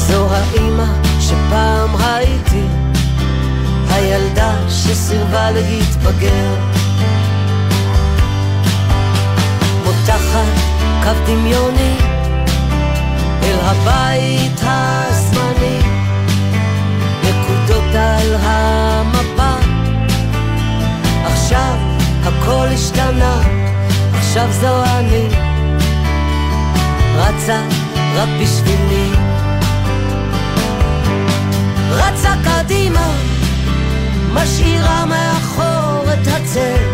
זו 0.09 0.29
האימא 0.31 0.85
שפעם 1.21 1.97
ראיתי, 1.97 2.65
הילדה 3.91 4.55
שסירבה 4.69 5.51
להתבגר. 5.51 6.55
מותחת 9.85 10.53
קו 11.03 11.11
דמיוני 11.27 11.97
אל 13.43 13.59
הבית 13.63 14.61
הזמני, 14.63 15.79
נקודות 17.23 17.95
על 17.95 18.37
המפה. 18.41 19.55
עכשיו 21.25 21.77
הכל 22.25 22.67
השתנה, 22.75 23.41
עכשיו 24.15 24.49
זו 24.61 24.85
אני, 24.85 25.29
רצה 27.17 27.61
רק 28.17 28.29
בשבילי. 28.41 29.11
רצה 31.95 32.35
קדימה, 32.45 33.11
משאירה 34.33 35.05
מאחור 35.07 36.13
את 36.13 36.27
הצל. 36.27 36.85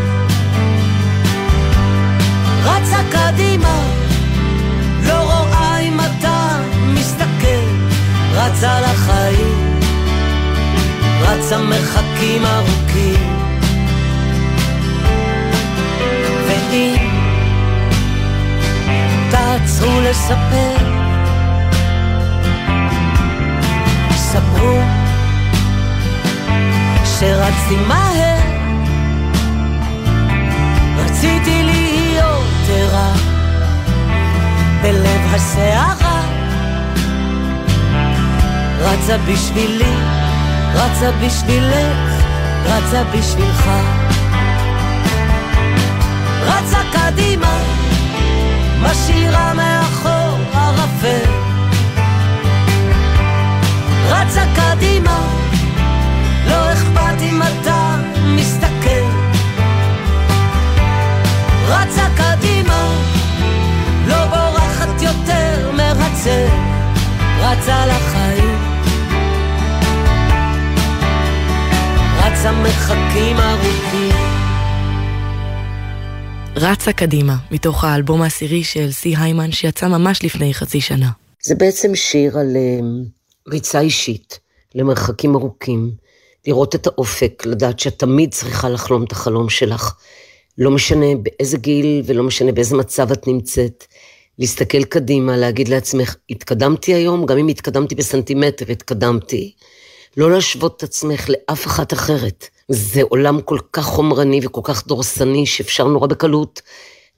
רצה 2.64 2.98
קדימה, 3.10 3.82
לא 5.06 5.20
רואה 5.22 5.78
אם 5.78 6.00
אתה 6.00 6.58
מסתכל, 6.94 7.66
רצה 8.32 8.80
לחיים, 8.80 9.80
רצה 11.20 11.58
מרחקים 11.58 12.44
ארוכים. 12.46 13.40
ואם 16.46 17.10
תעצרו 19.30 20.00
לספר, 20.00 20.76
ספרו 24.14 24.89
שרצתי 27.20 27.76
מהר, 27.88 28.38
רציתי 30.96 31.62
להיות 31.62 32.68
ערה 32.68 33.12
בלב 34.82 35.34
הסערה, 35.34 36.22
רצה 38.80 39.16
בשבילי, 39.18 39.96
רצה 40.74 41.10
בשבילך, 41.12 42.24
רצה 42.64 43.04
בשבילך. 43.04 43.70
רצה 46.42 46.78
קדימה, 46.92 47.58
משאירה 48.82 49.54
מאחור 49.54 50.38
ערפל. 50.54 51.30
רצה 54.08 54.42
קדימה, 54.56 55.39
לא 57.20 57.26
אכפת 57.26 57.32
אם 57.32 57.42
אתה 57.42 58.02
מסתכל. 58.36 59.04
רצה 61.68 62.06
קדימה, 62.16 63.02
לא 64.08 64.26
בורחת 64.26 65.02
יותר 65.02 65.72
מרצה, 65.72 66.48
רצה 67.40 67.86
לחיים. 67.86 68.58
רצה 72.18 72.52
מרחקים 72.52 73.36
ארוכים. 73.36 74.14
רצה 76.56 76.92
קדימה, 76.92 77.36
מתוך 77.50 77.84
האלבום 77.84 78.22
העשירי 78.22 78.64
של 78.64 78.90
סי 78.90 79.14
היימן 79.16 79.52
שיצא 79.52 79.88
ממש 79.88 80.24
לפני 80.24 80.54
חצי 80.54 80.80
שנה. 80.80 81.10
זה 81.42 81.54
בעצם 81.54 81.94
שיר 81.94 82.38
על 82.38 82.56
uh, 82.56 83.50
ריצה 83.52 83.80
אישית 83.80 84.38
למרחקים 84.74 85.34
ארוכים, 85.34 85.90
לראות 86.46 86.74
את 86.74 86.86
האופק, 86.86 87.42
לדעת 87.46 87.78
שאת 87.78 87.98
תמיד 87.98 88.34
צריכה 88.34 88.68
לחלום 88.68 89.04
את 89.04 89.12
החלום 89.12 89.48
שלך. 89.48 89.94
לא 90.58 90.70
משנה 90.70 91.06
באיזה 91.22 91.58
גיל 91.58 92.02
ולא 92.04 92.22
משנה 92.22 92.52
באיזה 92.52 92.76
מצב 92.76 93.12
את 93.12 93.26
נמצאת, 93.26 93.84
להסתכל 94.38 94.84
קדימה, 94.84 95.36
להגיד 95.36 95.68
לעצמך, 95.68 96.16
התקדמתי 96.30 96.94
היום, 96.94 97.26
גם 97.26 97.38
אם 97.38 97.48
התקדמתי 97.48 97.94
בסנטימטר, 97.94 98.72
התקדמתי. 98.72 99.52
לא 100.16 100.30
להשוות 100.30 100.76
את 100.76 100.82
עצמך 100.82 101.28
לאף 101.28 101.66
אחת 101.66 101.92
אחרת. 101.92 102.48
זה 102.68 103.02
עולם 103.02 103.40
כל 103.40 103.58
כך 103.72 103.84
חומרני 103.84 104.40
וכל 104.42 104.60
כך 104.64 104.86
דורסני, 104.86 105.46
שאפשר 105.46 105.84
נורא 105.84 106.06
בקלות 106.06 106.62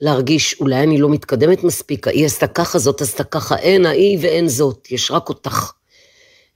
להרגיש, 0.01 0.61
אולי 0.61 0.83
אני 0.83 0.99
לא 0.99 1.09
מתקדמת 1.09 1.65
מספיק, 1.65 2.07
ההיא 2.07 2.27
עשתה 2.27 2.47
ככה, 2.47 2.79
זאת 2.79 3.01
עשתה 3.01 3.25
ככה, 3.25 3.57
אין 3.57 3.87
ההיא 3.87 4.19
ואין 4.23 4.49
זאת, 4.49 4.89
יש 4.91 5.11
רק 5.11 5.29
אותך. 5.29 5.73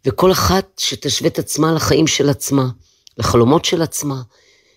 וכל 0.07 0.33
אחת 0.33 0.67
שתשווה 0.79 1.29
את 1.29 1.39
עצמה 1.39 1.73
לחיים 1.73 2.07
של 2.07 2.29
עצמה, 2.29 2.69
לחלומות 3.19 3.65
של 3.65 3.83
עצמה, 3.83 4.23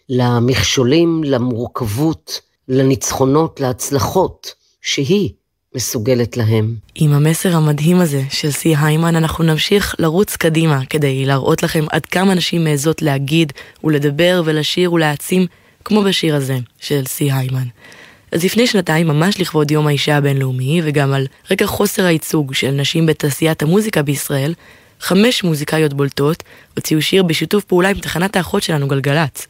למכשולים, 0.10 1.24
למורכבות, 1.24 2.42
לניצחונות, 2.68 3.60
להצלחות, 3.60 4.54
שהיא 4.82 5.30
מסוגלת 5.76 6.38
להם. 6.38 6.76
עם 6.96 7.14
המסר 7.14 7.56
המדהים 7.56 8.00
הזה 8.00 8.24
של 8.30 8.52
סי 8.52 8.76
היימן 8.82 9.16
אנחנו 9.16 9.44
נמשיך 9.44 9.96
לרוץ 10.00 10.36
קדימה 10.36 10.86
כדי 10.86 11.26
להראות 11.26 11.64
לכם 11.64 11.86
עד 11.92 12.06
כמה 12.06 12.34
נשים 12.34 12.64
מעזות 12.64 13.02
להגיד 13.02 13.54
ולדבר 13.84 14.42
ולשיר 14.46 14.94
ולהעצים 14.94 15.46
כמו 15.86 16.04
בשיר 16.04 16.36
הזה 16.36 16.58
של 16.80 17.06
סי 17.08 17.32
היימן. 17.32 17.68
אז 18.32 18.44
לפני 18.44 18.68
שנתיים, 18.68 19.08
ממש 19.08 19.40
לכבוד 19.40 19.72
יום 19.72 19.88
האישה 19.88 20.18
הבינלאומי, 20.18 20.82
וגם 20.84 21.14
על 21.14 21.28
רקע 21.52 21.66
חוסר 21.66 22.06
הייצוג 22.06 22.54
של 22.54 22.72
נשים 22.72 23.06
בתעשיית 23.06 23.64
המוזיקה 23.64 24.02
בישראל, 24.02 24.54
חמש 25.00 25.44
מוזיקאיות 25.44 25.94
בולטות 25.94 26.44
הוציאו 26.76 27.02
שיר 27.02 27.24
בשיתוף 27.24 27.64
פעולה 27.64 27.90
עם 27.90 28.00
תחנת 28.00 28.36
האחות 28.36 28.64
שלנו 28.64 28.88
גלגלצ. 28.88 29.48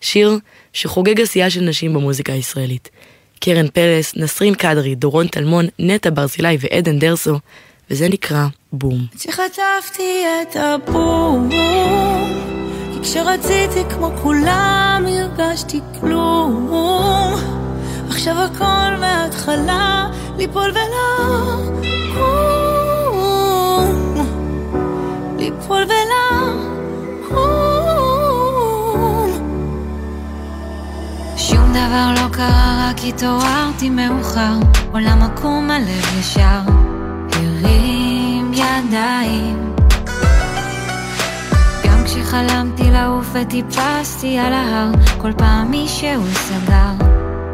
שיר 0.00 0.38
שחוגג 0.72 1.20
עשייה 1.20 1.50
של 1.50 1.60
נשים 1.60 1.94
במוזיקה 1.94 2.32
הישראלית. 2.32 2.90
קרן 3.40 3.68
פלס, 3.68 4.16
נסרין 4.16 4.54
קדרי, 4.54 4.94
דורון 4.94 5.26
טלמון, 5.26 5.66
נטע 5.78 6.10
ברזילי 6.14 6.56
ועדן 6.60 6.98
דרסו, 6.98 7.38
וזה 7.90 8.08
נקרא 8.08 8.46
בום. 8.72 9.06
כשחטפתי 9.18 10.24
את 10.42 10.56
הבום, 10.56 11.48
כי 12.92 13.02
כשרציתי 13.02 13.80
כמו 13.90 14.10
כולם 14.22 15.04
הרגשתי 15.08 15.80
כלום. 16.00 16.70
עכשיו 18.08 18.34
הכל 18.38 19.00
מההתחלה, 19.00 20.08
ליפול 20.38 20.70
ולקום. 20.70 22.77
ליפול 25.38 25.82
ולקום. 25.82 26.78
שום 31.36 31.70
דבר 31.70 32.12
לא 32.14 32.28
קרה, 32.32 32.88
רק 32.90 32.96
התעוררתי 33.08 33.90
מאוחר. 33.90 34.54
עולם 34.92 35.22
עקום, 35.22 35.70
הלב 35.70 36.18
ישר. 36.20 36.60
הרים 37.32 38.52
ידיים. 38.54 39.74
גם 41.84 42.04
כשחלמתי 42.04 42.90
לעוף 42.90 43.26
וטיפסתי 43.32 44.38
על 44.38 44.52
ההר, 44.52 44.90
כל 45.18 45.32
פעם 45.32 45.70
מישהו 45.70 46.22
סגר 46.34 46.92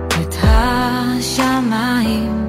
את 0.09 0.35
השמיים. 0.43 2.49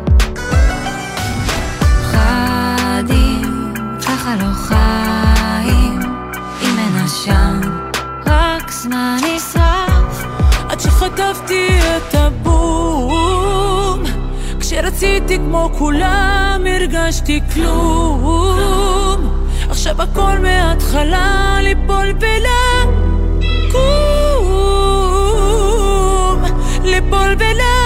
חדים, 2.12 3.74
ככה 4.06 4.36
לא 4.36 4.54
חיים, 4.54 5.05
עשן, 7.16 7.62
רק 8.26 8.72
זמן 8.72 9.18
נשרף. 9.18 10.26
עד 10.70 10.80
שחטפתי 10.80 11.68
את 11.80 12.16
הבום. 12.16 14.04
כשרציתי 14.60 15.38
כמו 15.38 15.70
כולם 15.78 16.62
הרגשתי 16.70 17.42
כלום. 17.54 19.46
עכשיו 19.70 20.02
הכל 20.02 20.40
מההתחלה 20.42 21.58
ליפול 21.62 22.14
ולקום. 22.20 23.76
ליפול 26.84 27.36
ולקום 27.40 27.85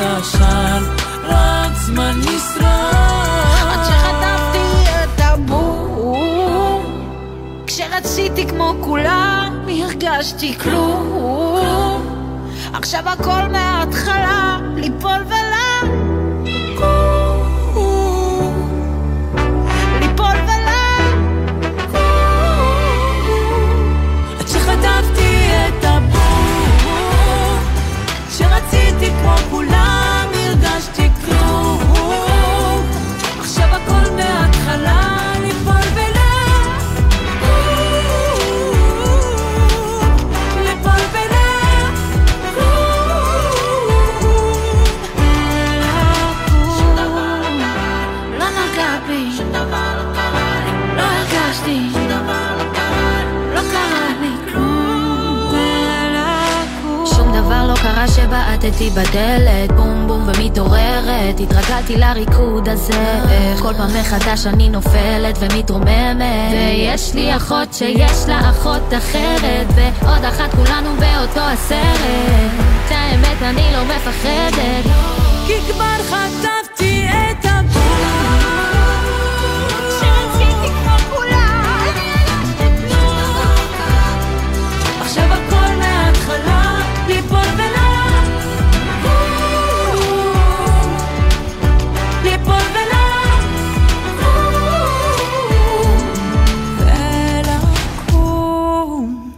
עשן, 0.00 0.82
רק 1.24 1.72
זמן 1.76 2.20
נשרף. 2.20 3.40
עד 3.70 3.84
שחטפתי 3.84 4.90
את 5.04 5.20
הבום 5.20 6.82
כשרציתי 7.66 8.46
כמו 8.46 8.74
כולם 8.80 9.60
הרגשתי 9.68 10.58
כלום 10.58 12.06
עכשיו 12.72 13.08
הכל 13.08 13.48
מההתחלה 13.52 14.58
ליפול 14.76 15.22
ולקום 15.26 15.49
שבעטתי 58.60 58.90
בדלת, 58.90 59.72
בום 59.76 60.04
בום 60.06 60.28
ומתעוררת, 60.28 61.40
התרגלתי 61.40 61.96
לריקוד 61.96 62.68
הזה, 62.68 63.20
כל 63.62 63.74
פעם 63.74 63.90
מחדש 64.00 64.46
אני 64.46 64.68
נופלת 64.68 65.38
ומתרוממת, 65.40 66.52
ויש 66.52 67.14
לי 67.14 67.36
אחות 67.36 67.74
שיש 67.74 68.28
לה 68.28 68.50
אחות 68.50 68.94
אחרת, 68.98 69.66
ועוד 69.74 70.24
אחת 70.24 70.54
כולנו 70.54 70.90
באותו 70.94 71.40
הסרט, 71.40 72.50
את 72.86 72.90
האמת 72.90 73.42
אני 73.42 73.72
לא 73.72 73.84
מפחדת, 73.84 74.84
כי 75.46 75.72
כבר 75.72 75.96
חטפתי 76.10 77.06
את 77.08 77.44
הבום. 77.44 77.89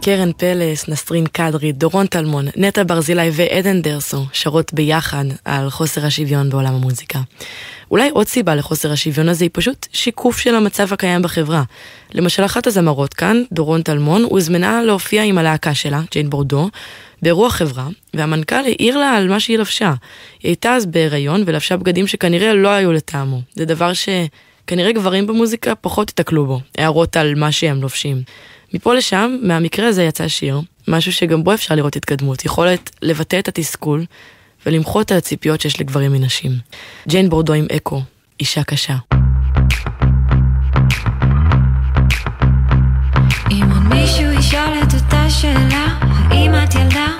קרן 0.05 0.31
פלס, 0.37 0.87
נסרין 0.87 1.25
קדרי, 1.25 1.71
דורון 1.71 2.07
טלמון, 2.07 2.45
נטע 2.55 2.83
ברזילי 2.87 3.29
ועדן 3.33 3.81
דרסו 3.81 4.25
שרות 4.33 4.73
ביחד 4.73 5.25
על 5.45 5.69
חוסר 5.69 6.05
השוויון 6.05 6.49
בעולם 6.49 6.73
המוזיקה. 6.73 7.19
אולי 7.91 8.09
עוד 8.09 8.27
סיבה 8.27 8.55
לחוסר 8.55 8.91
השוויון 8.91 9.29
הזה 9.29 9.45
היא 9.45 9.49
פשוט 9.53 9.87
שיקוף 9.91 10.39
של 10.39 10.55
המצב 10.55 10.93
הקיים 10.93 11.21
בחברה. 11.21 11.63
למשל, 12.13 12.45
אחת 12.45 12.67
הזמרות 12.67 13.13
כאן, 13.13 13.43
דורון 13.51 13.81
טלמון, 13.81 14.23
הוזמנה 14.23 14.81
להופיע 14.83 15.23
עם 15.23 15.37
הלהקה 15.37 15.73
שלה, 15.73 16.01
ג'יין 16.11 16.29
בורדו, 16.29 16.69
באירוע 17.21 17.49
חברה, 17.49 17.87
והמנכ"ל 18.13 18.55
העיר 18.55 18.97
לה 18.97 19.11
על 19.11 19.29
מה 19.29 19.39
שהיא 19.39 19.57
לבשה. 19.57 19.93
היא 20.43 20.49
הייתה 20.49 20.73
אז 20.73 20.85
בהיריון 20.85 21.43
ולבשה 21.45 21.77
בגדים 21.77 22.07
שכנראה 22.07 22.53
לא 22.53 22.69
היו 22.69 22.93
לטעמו. 22.93 23.41
זה 23.53 23.65
דבר 23.65 23.91
שכנראה 23.93 24.91
גברים 24.91 25.27
במוזיקה 25.27 25.75
פחות 25.75 26.09
התקלו 26.09 26.45
בו, 26.45 26.59
הערות 26.77 27.17
על 27.17 27.35
מה 27.35 27.51
שהם 27.51 27.81
לובשים. 27.81 28.21
מפה 28.73 28.93
לשם, 28.93 29.37
מהמקרה 29.41 29.87
הזה 29.87 30.03
יצא 30.03 30.27
שיר, 30.27 30.61
משהו 30.87 31.13
שגם 31.13 31.43
בו 31.43 31.53
אפשר 31.53 31.75
לראות 31.75 31.95
התקדמות, 31.95 32.45
יכולת 32.45 32.89
לבטא 33.01 33.39
את 33.39 33.47
התסכול 33.47 34.05
ולמחות 34.65 35.11
על 35.11 35.17
הציפיות 35.17 35.61
שיש 35.61 35.81
לגברים 35.81 36.11
מנשים. 36.11 36.51
ג'יין 37.07 37.29
בורדו 37.29 37.53
עם 37.53 37.65
אקו, 37.75 38.01
אישה 38.39 38.63
קשה. 38.63 38.95
אם 43.51 43.71
עוד 43.71 43.83
מישהו 43.89 44.31
ישאל 44.39 44.79
את 44.83 44.93
אותה 44.93 45.29
שאלה, 45.29 45.85
האם 46.01 46.51
את 46.63 46.75
ילדה 46.75 47.12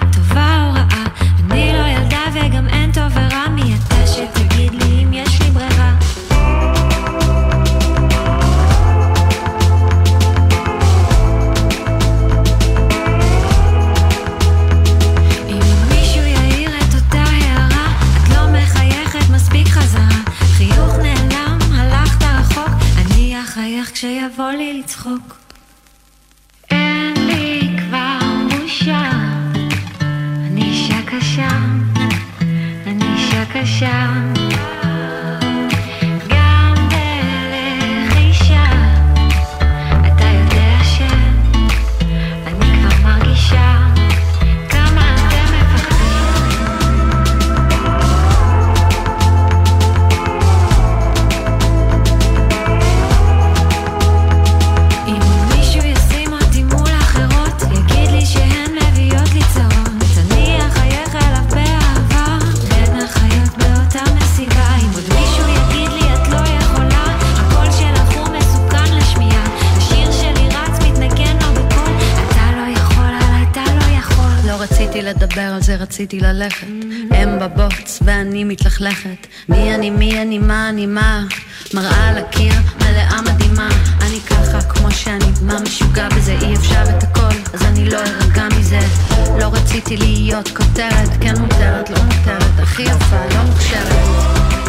אישה 33.64 34.43
לדבר 75.34 75.54
על 75.54 75.62
זה, 75.62 75.76
רציתי 75.76 76.20
ללכת. 76.20 76.68
הם 77.12 77.40
בבוץ 77.40 78.00
ואני 78.02 78.44
מתלכלכת. 78.44 79.28
מי 79.50 79.76
אני, 79.76 79.90
מי 79.90 80.22
אני, 80.22 80.40
מה 80.40 80.70
אני, 80.70 80.86
מה? 80.86 81.24
מראה 81.74 82.10
על 82.10 82.18
הקיר, 82.18 82.54
מלאה 82.82 83.22
מדהימה. 83.22 83.70
אני 84.02 84.20
ככה 84.20 84.62
כמו 84.62 84.92
שאני, 84.92 85.26
מה 85.42 85.60
משוגע 85.60 86.08
בזה? 86.10 86.38
אי 86.42 86.56
אפשר 86.56 86.84
את 86.98 87.04
הכל, 87.04 87.54
אז 87.54 87.64
אני 87.64 87.90
לא 87.90 88.00
ארגע 88.00 88.48
מזה. 88.60 88.80
לא 89.40 89.50
רציתי 89.54 89.98
להיות 89.98 90.48
כותרת, 90.48 91.10
כן 91.22 91.34
מותרת, 91.40 91.90
לא 91.90 92.04
מותרת. 92.04 92.60
הכי 92.60 92.84
יפה, 92.84 93.26
לא 93.36 93.44
מוכשרת. 93.44 94.06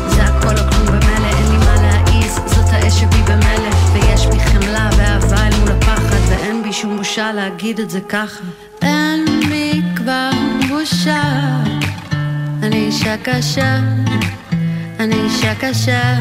זה 0.08 0.24
הכל 0.24 0.58
או 0.58 0.70
כלום 0.70 0.86
במילא, 0.86 1.26
אין 1.26 1.50
לי 1.50 1.58
מה 1.58 1.74
להעיז, 1.82 2.34
זאת 2.46 2.66
האש 2.72 3.00
שבי 3.00 3.22
במילא. 3.22 3.70
ויש 3.92 4.26
בי 4.26 4.40
חמלה 4.40 4.90
ואהבה 4.96 5.46
אל 5.46 5.60
מול 5.60 5.72
הפחד, 5.72 6.16
ואין 6.30 6.62
בי 6.62 6.72
שום 6.72 6.96
בושה 6.96 7.32
להגיד 7.32 7.80
את 7.80 7.90
זה 7.90 8.00
ככה. 8.00 8.44
אין 8.82 9.13
בושה, 10.84 11.22
אני 12.62 12.76
אישה 12.76 13.16
קשה, 13.22 13.78
אני 15.00 15.14
אישה 15.14 15.54
קשה. 15.54 16.14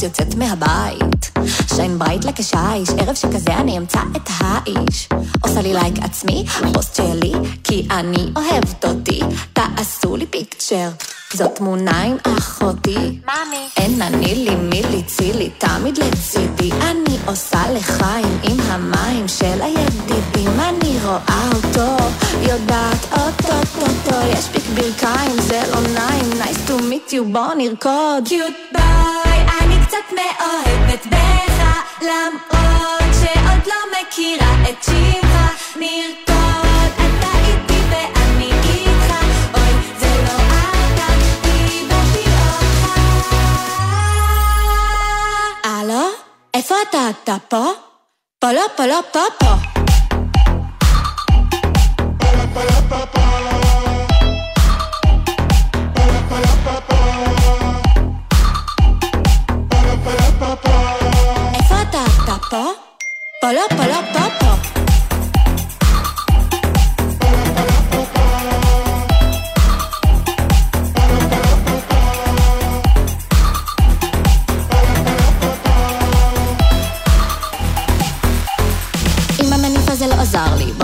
ואז 0.00 0.04
יוצאת 0.04 0.34
מהבית. 0.34 1.30
shine 1.76 1.98
bright 1.98 2.24
לכשיש, 2.24 2.88
ערב 2.98 3.14
שכזה 3.14 3.56
אני 3.56 3.78
אמצא 3.78 3.98
את 4.16 4.28
האיש. 4.38 5.08
עושה 5.40 5.62
לי 5.62 5.74
לייק 5.74 5.94
לעצמי, 6.02 6.44
פוסט 6.74 6.94
שלי, 6.94 7.32
כי 7.64 7.88
אני 7.90 8.32
אוהבת 8.36 8.84
אותי. 8.84 9.20
תעשו 9.52 10.16
לי 10.16 10.26
picture, 10.26 10.88
זאת 11.34 11.54
תמונה 11.56 12.02
עם 12.02 12.16
אחותי. 12.38 13.18
מאמי. 13.26 13.68
אין 13.76 14.02
אני 14.02 14.34
לי 14.34 14.54
מי 14.54 14.82
לי 14.90 15.02
לי, 15.02 15.50
תמיד 15.58 15.98
לצידי. 15.98 16.70
אני 16.72 17.18
עושה 17.26 17.58
לחיים 17.74 18.38
עם 18.42 18.60
המים 18.60 19.28
של 19.28 19.62
הידידים. 19.62 20.60
אני 20.60 20.98
רואה 21.04 21.48
אותו, 21.54 22.04
יודעת 22.40 23.04
אוטוטוטו, 23.12 24.16
יש 24.32 24.44
פיק 24.52 24.64
ברכיים, 24.74 25.40
זה 25.40 25.62
לא 25.72 25.80
נעים, 25.80 26.32
nice 26.42 26.70
to 26.70 26.72
meet 26.72 27.12
you, 27.12 27.22
בוא 27.32 27.54
נרקוד. 27.56 28.28
cute 28.28 28.54
boy, 28.72 29.46
אני 29.60 29.74
קצת 29.86 30.14
מאוהבת 30.14 31.06
בך, 31.06 31.64
למרות 32.02 33.14
שעוד 33.20 33.66
לא 33.66 34.00
מכירה 34.00 34.54
את 34.70 34.84
שמך, 34.84 35.76
נרקוד, 35.76 36.59
הלו? 46.54 46.54
איפה 46.54 46.74
אתה? 46.90 46.98
אתה 47.24 47.36
פה? 47.48 47.66
פה 48.38 48.52
לא, 48.52 48.62
פה 48.76 48.86
לא, 48.86 49.00
פה 49.12 49.20
פה. 49.38 49.54
איפה 61.54 61.82
אתה? 61.82 62.04
אתה 62.24 62.36
פה? 62.50 62.64
פה 63.40 63.52
לא, 63.52 63.62
פה 63.76 63.86
לא, 63.86 64.00
פה 64.12 64.24
פה. 64.40 64.79
אם 64.79 64.79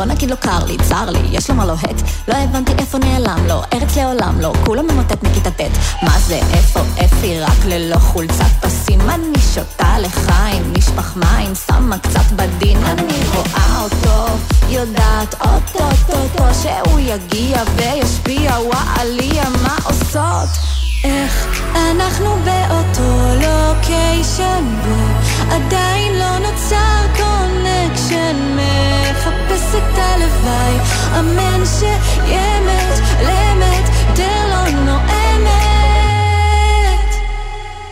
נגיד 0.07 0.30
לו 0.30 0.36
קר 0.36 0.64
לי, 0.66 0.76
צר 0.88 1.11
לי, 1.11 1.18
יש 1.30 1.50
לו 1.50 1.57
מה 1.57 1.64
לוהט. 1.64 2.02
לא 2.28 2.34
הבנתי 2.34 2.72
איפה 2.78 2.98
נעלם 2.98 3.46
לו, 3.48 3.62
ארץ 3.72 3.96
לעולם 3.96 4.40
לא, 4.40 4.52
כולו 4.64 4.82
ממוטט 4.82 5.22
מכיתה 5.22 5.50
ט'. 5.50 5.61
מה 6.02 6.18
זה, 6.18 6.40
איפה 6.52 6.80
אפי, 7.04 7.40
רק 7.40 7.64
ללא 7.66 7.96
חולצת 7.96 8.50
פסים. 8.61 9.00
אני 9.00 9.38
שותה 9.54 9.98
לחיים, 9.98 10.72
נשפך 10.76 11.16
מים, 11.16 11.54
שמה 11.66 11.98
קצת 11.98 12.32
בדין. 12.36 12.84
אני 12.84 13.18
רואה 13.34 13.82
אותו, 13.82 14.26
יודעת 14.68 15.34
אוטוטוטו, 15.40 16.44
שהוא 16.62 17.00
יגיע 17.00 17.62
וישפיע, 17.76 18.52
וואליה, 18.61 19.44
מה 19.62 19.76
עושות? 19.84 20.76
איך 21.07 21.62
אנחנו 21.74 22.36
באותו 22.44 23.34
לוקיישן 23.34 24.64
ועדיין 24.84 26.18
לא 26.18 26.38
נוצר 26.38 27.07
קונקשן 27.16 28.57
מחפש 28.57 29.74
את 29.74 29.98
הלוואי 29.98 30.76
אמן 31.18 31.62
שיהיה 31.66 32.61
מת 32.61 32.98
לאמת 33.22 33.88
יותר 34.09 34.48
לא 34.50 34.70
נואמת 34.70 35.46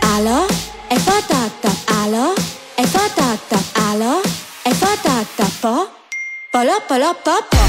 הלו? 0.02 0.46
איפה 0.90 1.12
אתה? 1.26 1.36
אתה? 1.60 1.92
הלו? 1.94 2.32
איפה 2.78 2.98
אתה? 3.14 3.24
אתה? 3.34 3.80
הלו? 3.80 4.20
איפה 4.66 4.86
אתה? 5.00 5.12
אתה 5.34 5.44
פה? 5.60 5.76
פה 6.50 6.64
לא, 6.64 6.74
פה 6.88 6.98
לא, 6.98 7.10
פה. 7.24 7.30
פה 7.50 7.64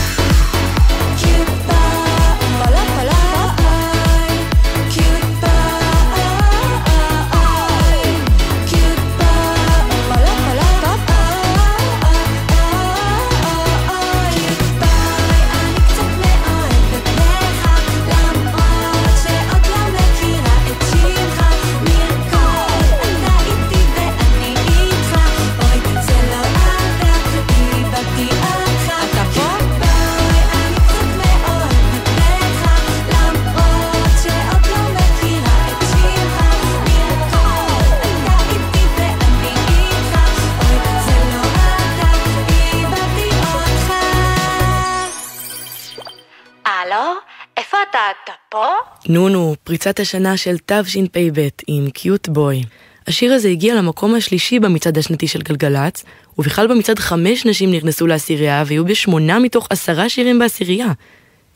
פה? 48.55 48.67
נו 49.07 49.29
נו, 49.29 49.55
פריצת 49.63 49.99
השנה 49.99 50.37
של 50.37 50.55
תשפ"ב 50.65 51.47
עם 51.67 51.89
קיוט 51.89 52.27
בוי. 52.27 52.63
השיר 53.07 53.33
הזה 53.33 53.49
הגיע 53.49 53.75
למקום 53.75 54.15
השלישי 54.15 54.59
במצעד 54.59 54.97
השנתי 54.97 55.27
של 55.27 55.41
גלגלצ, 55.41 56.03
ובכלל 56.37 56.67
במצעד 56.67 56.99
חמש 56.99 57.45
נשים 57.45 57.71
נכנסו 57.71 58.07
לעשירייה 58.07 58.63
והיו 58.67 58.85
בשמונה 58.85 59.39
מתוך 59.39 59.67
עשרה 59.69 60.09
שירים 60.09 60.39
בעשירייה. 60.39 60.91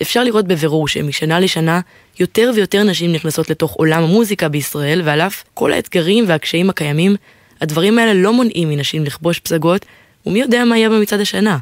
אפשר 0.01 0.23
לראות 0.23 0.47
בבירור 0.47 0.87
שמשנה 0.87 1.39
לשנה 1.39 1.79
יותר 2.19 2.51
ויותר 2.55 2.83
נשים 2.83 3.13
נכנסות 3.13 3.49
לתוך 3.49 3.73
עולם 3.73 4.03
המוזיקה 4.03 4.49
בישראל, 4.49 5.01
ועל 5.05 5.21
אף 5.21 5.43
כל 5.53 5.73
האתגרים 5.73 6.25
והקשיים 6.27 6.69
הקיימים, 6.69 7.15
הדברים 7.61 7.99
האלה 7.99 8.13
לא 8.13 8.33
מונעים 8.33 8.69
מנשים 8.69 9.05
לכבוש 9.05 9.39
פסגות, 9.39 9.85
ומי 10.25 10.39
יודע 10.39 10.65
מה 10.65 10.77
יהיה 10.77 10.89
במצעד 10.89 11.19
השנה. 11.19 11.57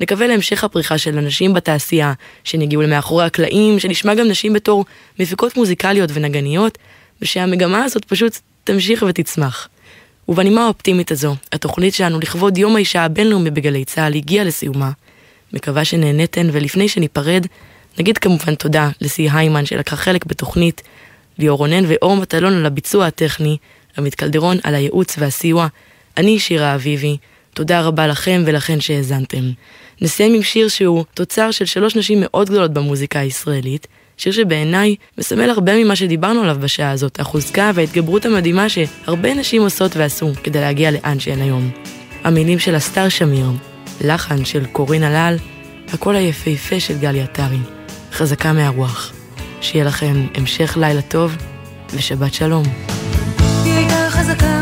נקווה 0.00 0.26
להמשך 0.26 0.64
הפריחה 0.64 0.98
של 0.98 1.18
הנשים 1.18 1.54
בתעשייה, 1.54 2.12
שהן 2.44 2.62
יגיעו 2.62 2.82
למאחורי 2.82 3.24
הקלעים, 3.24 3.78
שנשמע 3.78 4.14
גם 4.14 4.28
נשים 4.28 4.52
בתור 4.52 4.84
מפיקות 5.18 5.56
מוזיקליות 5.56 6.10
ונגניות, 6.12 6.78
ושהמגמה 7.22 7.84
הזאת 7.84 8.04
פשוט 8.04 8.38
תמשיך 8.64 9.04
ותצמח. 9.08 9.68
ובנימה 10.28 10.64
האופטימית 10.64 11.10
הזו, 11.10 11.34
התוכנית 11.52 11.94
שלנו 11.94 12.20
לכבוד 12.20 12.58
יום 12.58 12.76
האישה 12.76 13.04
הבינלאומי 13.04 13.50
בגלי 13.50 13.84
צה"ל 13.84 14.14
הגיעה 14.14 14.44
לסיומה. 14.44 14.90
מקווה 15.52 15.84
שנהניתן, 15.84 16.48
ולפני 16.52 16.88
שניפרד, 16.88 17.46
נגיד 17.98 18.18
כמובן 18.18 18.54
תודה 18.54 18.90
לשיא 19.00 19.30
היימן 19.32 19.66
שלקחה 19.66 19.96
חלק 19.96 20.26
בתוכנית, 20.26 20.82
ליאור 21.38 21.58
רונן 21.58 21.84
ואור 21.88 22.16
מטלון 22.16 22.52
על 22.52 22.66
הביצוע 22.66 23.06
הטכני, 23.06 23.56
עמית 23.98 24.14
קלדרון 24.14 24.56
על 24.62 24.74
הייעוץ 24.74 25.14
והסיוע, 25.18 25.66
אני 26.16 26.38
שירה 26.38 26.74
אביבי, 26.74 27.16
תודה 27.54 27.80
רבה 27.80 28.06
לכם 28.06 28.42
ולכן 28.46 28.80
שהאזנתם. 28.80 29.50
נסיים 30.00 30.34
עם 30.34 30.42
שיר 30.42 30.68
שהוא 30.68 31.04
תוצר 31.14 31.50
של 31.50 31.64
שלוש 31.64 31.96
נשים 31.96 32.18
מאוד 32.20 32.50
גדולות 32.50 32.72
במוזיקה 32.72 33.18
הישראלית, 33.18 33.86
שיר 34.16 34.32
שבעיניי 34.32 34.96
מסמל 35.18 35.50
הרבה 35.50 35.84
ממה 35.84 35.96
שדיברנו 35.96 36.42
עליו 36.42 36.56
בשעה 36.60 36.90
הזאת, 36.90 37.20
החוזקה 37.20 37.70
וההתגברות 37.74 38.26
המדהימה 38.26 38.68
שהרבה 38.68 39.34
נשים 39.34 39.62
עושות 39.62 39.96
ועשו 39.96 40.32
כדי 40.42 40.60
להגיע 40.60 40.90
לאן 40.90 41.20
שהן 41.20 41.40
היום. 41.40 41.70
המילים 42.24 42.58
של 42.58 42.76
אסתר 42.76 43.08
שמיר, 43.08 43.46
לחן 44.00 44.44
של 44.44 44.66
קורין 44.66 45.02
הלל, 45.02 45.36
הקול 45.92 46.16
היפהפה 46.16 46.80
של 46.80 46.98
גלי 46.98 47.22
עטרי, 47.22 47.58
חזקה 48.12 48.52
מהרוח. 48.52 49.12
שיהיה 49.60 49.84
לכם 49.84 50.26
המשך 50.34 50.76
לילה 50.80 51.02
טוב 51.02 51.36
ושבת 51.94 52.34
שלום. 52.34 52.64
היא 53.64 53.72
הייתה 53.72 54.06
חזקה 54.10 54.53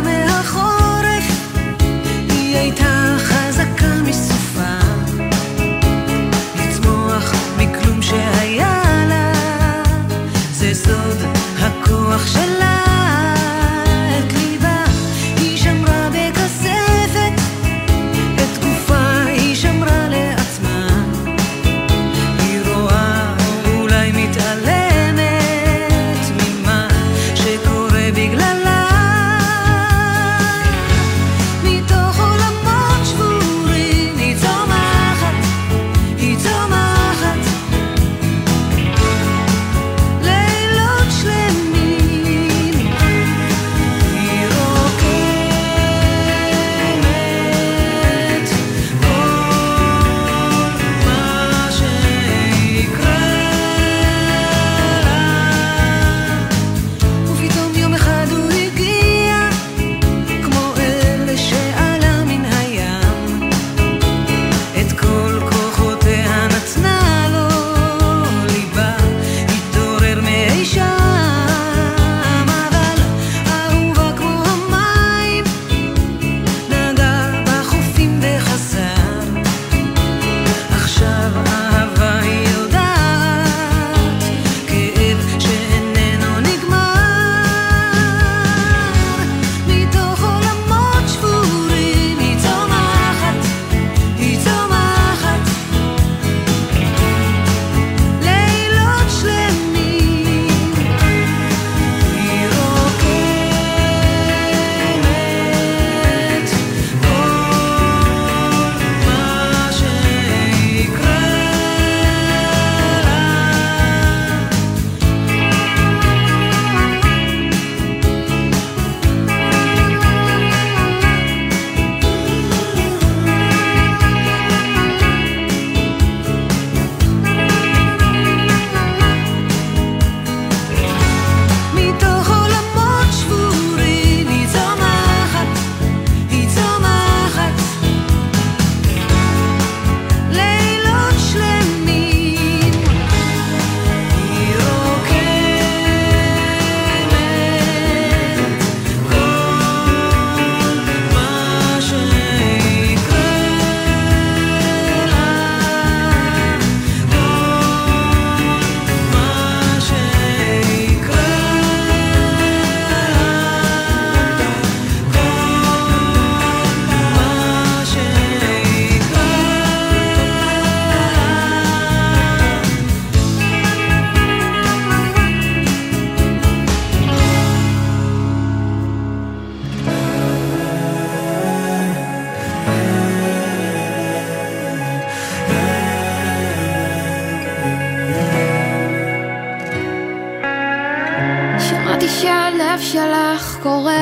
קורא 193.62 193.92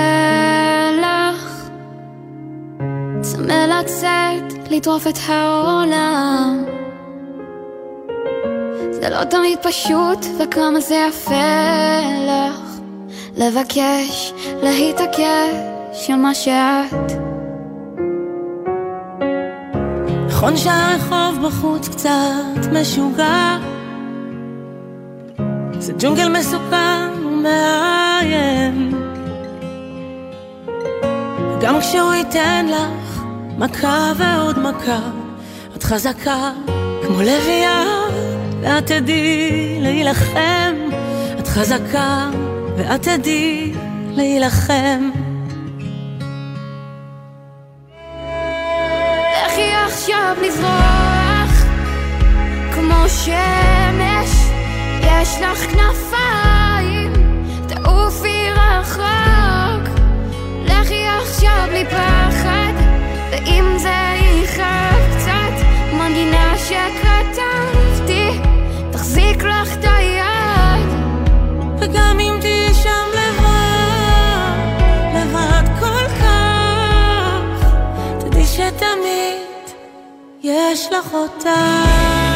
לך? 1.00 1.68
צמא 3.20 3.52
לצאת, 3.52 4.70
לטרוף 4.70 5.06
את 5.06 5.18
העולם. 5.28 6.64
זה 8.90 9.08
לא 9.10 9.24
תמיד 9.24 9.58
פשוט, 9.62 10.26
וכמה 10.38 10.80
זה 10.80 11.06
יפה 11.08 12.00
לך 12.26 12.60
לבקש, 13.36 14.32
להתעקש 14.62 16.10
על 16.10 16.16
מה 16.16 16.34
שאת. 16.34 17.12
נכון 20.26 20.56
שהרחוב 20.56 21.46
בחוץ 21.46 21.88
קצת 21.88 22.70
משוגע 22.72 23.56
זה 25.78 25.92
ג'ונגל 25.98 26.28
מסוכן 26.28 27.10
ומאיים 27.24 28.99
גם 31.60 31.80
כשהוא 31.80 32.12
ייתן 32.12 32.66
לך 32.66 33.22
מכה 33.58 34.12
ועוד 34.16 34.58
מכה 34.58 35.00
את 35.76 35.82
חזקה 35.82 36.50
כמו 37.02 37.20
לביאה 37.20 37.84
ואת 38.62 38.86
תדעי 38.86 39.78
להילחם. 39.80 40.74
את 41.38 41.48
חזקה 41.48 42.30
ואת 42.76 43.02
תדעי 43.02 43.72
להילחם. 44.10 45.10
לכי 49.46 49.72
עכשיו 49.86 50.36
לזרוח? 50.42 51.64
כמו 52.74 53.08
שמש 53.08 54.30
יש 55.00 55.40
לך 55.40 55.58
כנפיים, 55.58 57.12
תעופי 57.68 58.50
רחוק. 58.50 59.39
עכשיו 61.40 61.66
בלי 61.68 61.84
פחד, 61.84 62.72
ואם 63.30 63.78
זה 63.78 63.94
יכאב 64.42 65.16
קצת, 65.16 65.66
מנגינה 65.92 66.54
שכתבתי, 66.58 68.40
תחזיק 68.92 69.42
לך 69.42 69.72
את 69.78 69.84
היד. 69.84 70.88
וגם 71.80 72.18
אם 72.20 72.38
תהיי 72.40 72.74
שם 72.74 73.08
לבד, 73.14 74.56
לבד 75.14 75.64
כל 75.80 76.08
כך, 76.20 77.66
תדעי 78.20 78.46
שתמיד 78.46 79.74
יש 80.42 80.88
לך 80.92 81.14
אותה. 81.14 82.29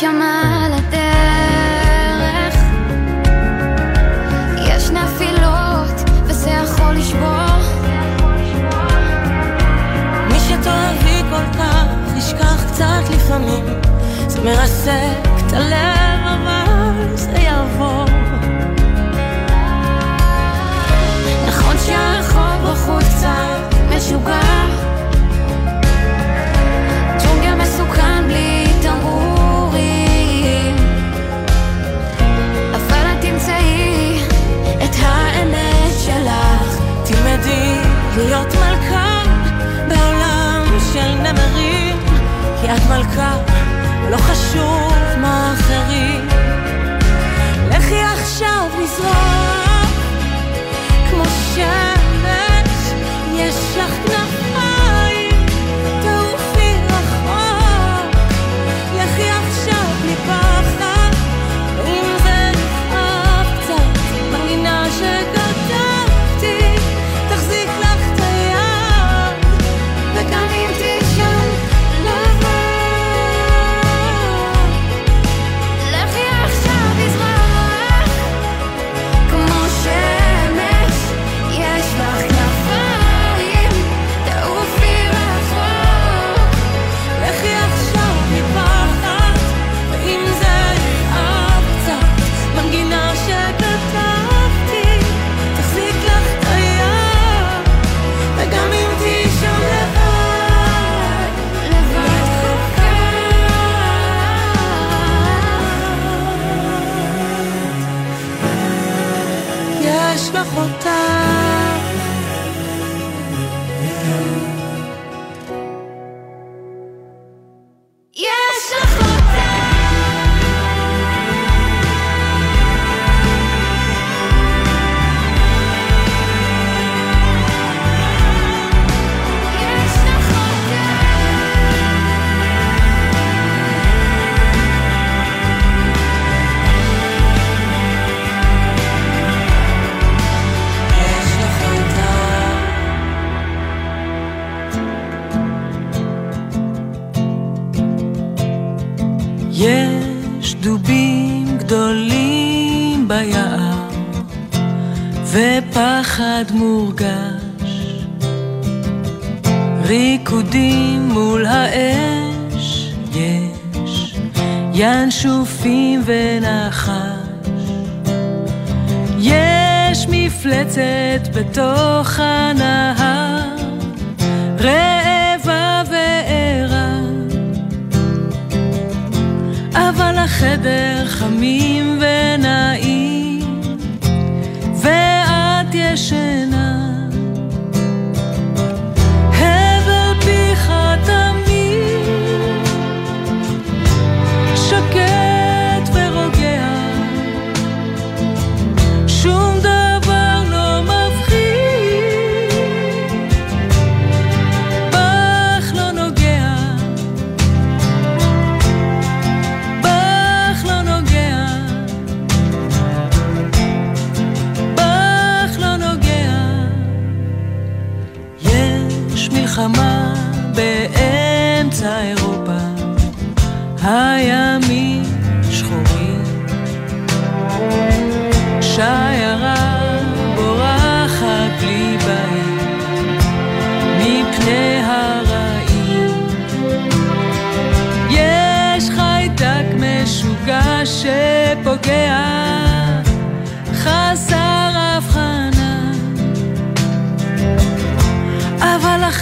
שם 0.00 0.20
על 0.22 0.72
הדרך. 0.72 2.54
יש 4.68 4.90
נפילות 4.90 6.10
וזה 6.24 6.50
יכול 6.50 6.94
לשבור. 6.94 7.56
מי 10.28 10.38
שתאהבי 10.40 11.22
כל 11.30 11.58
כך 11.58 12.16
ישכח 12.16 12.64
קצת 12.72 13.02
לפעמים. 13.10 13.64
זה 14.26 14.40
מרסק 14.40 15.28
את 15.46 15.52
הלב 15.52 16.20
אבל 16.24 17.16
זה 17.16 17.38
יעבור. 17.38 18.04
נכון 21.48 21.76
שהרחוב 21.86 22.70
בחוץ 22.70 23.04
קצת 23.04 23.74
משוגע 23.96 24.85
להיות 38.16 38.54
מלכה 38.54 39.22
בעולם 39.88 40.64
של 40.92 41.14
נמרים 41.14 41.96
כי 42.60 42.66
את 42.66 42.80
מלכה, 42.88 43.36
לא 44.10 44.16
חשוב 44.16 44.92
מה 45.20 45.54
אחרים. 45.54 46.28
לכי 47.70 48.00
עכשיו 48.02 48.68
לזרוק 48.82 49.96
כמו 51.10 51.24
שמש 51.24 52.92
יש 53.34 53.76
לך 53.76 53.90
כנפיים 54.06 54.45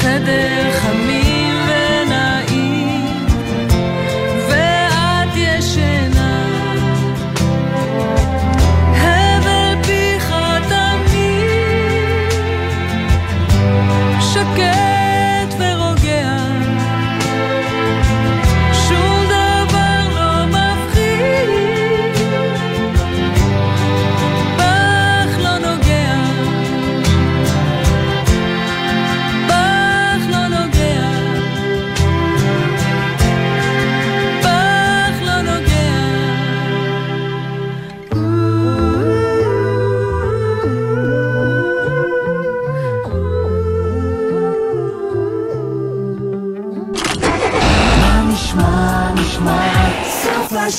אבל 0.07 0.84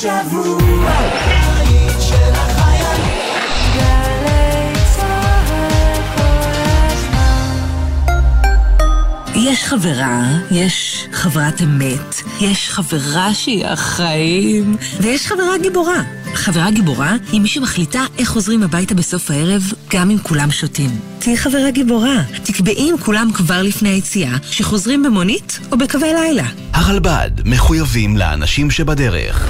השבוע, 0.07 0.91
היית 1.57 2.01
של 2.01 2.31
החיילים. 2.33 3.25
יש 9.35 9.63
חברה, 9.63 10.23
יש 10.51 11.05
חברת 11.11 11.61
אמת, 11.61 12.15
יש 12.41 12.69
חברה 12.69 13.33
שהיא 13.33 13.65
החיים, 13.65 14.75
ויש 15.01 15.27
חברה 15.27 15.57
גיבורה. 15.61 16.03
חברה 16.33 16.71
גיבורה 16.71 17.15
היא 17.31 17.41
מי 17.41 17.47
שמחליטה 17.47 18.05
איך 18.17 18.29
חוזרים 18.29 18.63
הביתה 18.63 18.93
בסוף 18.93 19.31
הערב, 19.31 19.63
גם 19.93 20.09
אם 20.09 20.17
כולם 20.17 20.51
שותים. 20.51 20.89
תהיי 21.19 21.37
חברה 21.37 21.71
גיבורה. 21.71 22.23
תקבעי 22.43 22.89
עם 22.89 22.97
כולם 22.97 23.29
כבר 23.33 23.61
לפני 23.61 23.89
היציאה, 23.89 24.37
שחוזרים 24.51 25.03
במונית 25.03 25.59
או 25.71 25.77
בקווי 25.77 26.13
לילה. 26.13 26.45
הרלב"ד 26.73 27.31
מחויבים 27.45 28.17
לאנשים 28.17 28.71
שבדרך. 28.71 29.49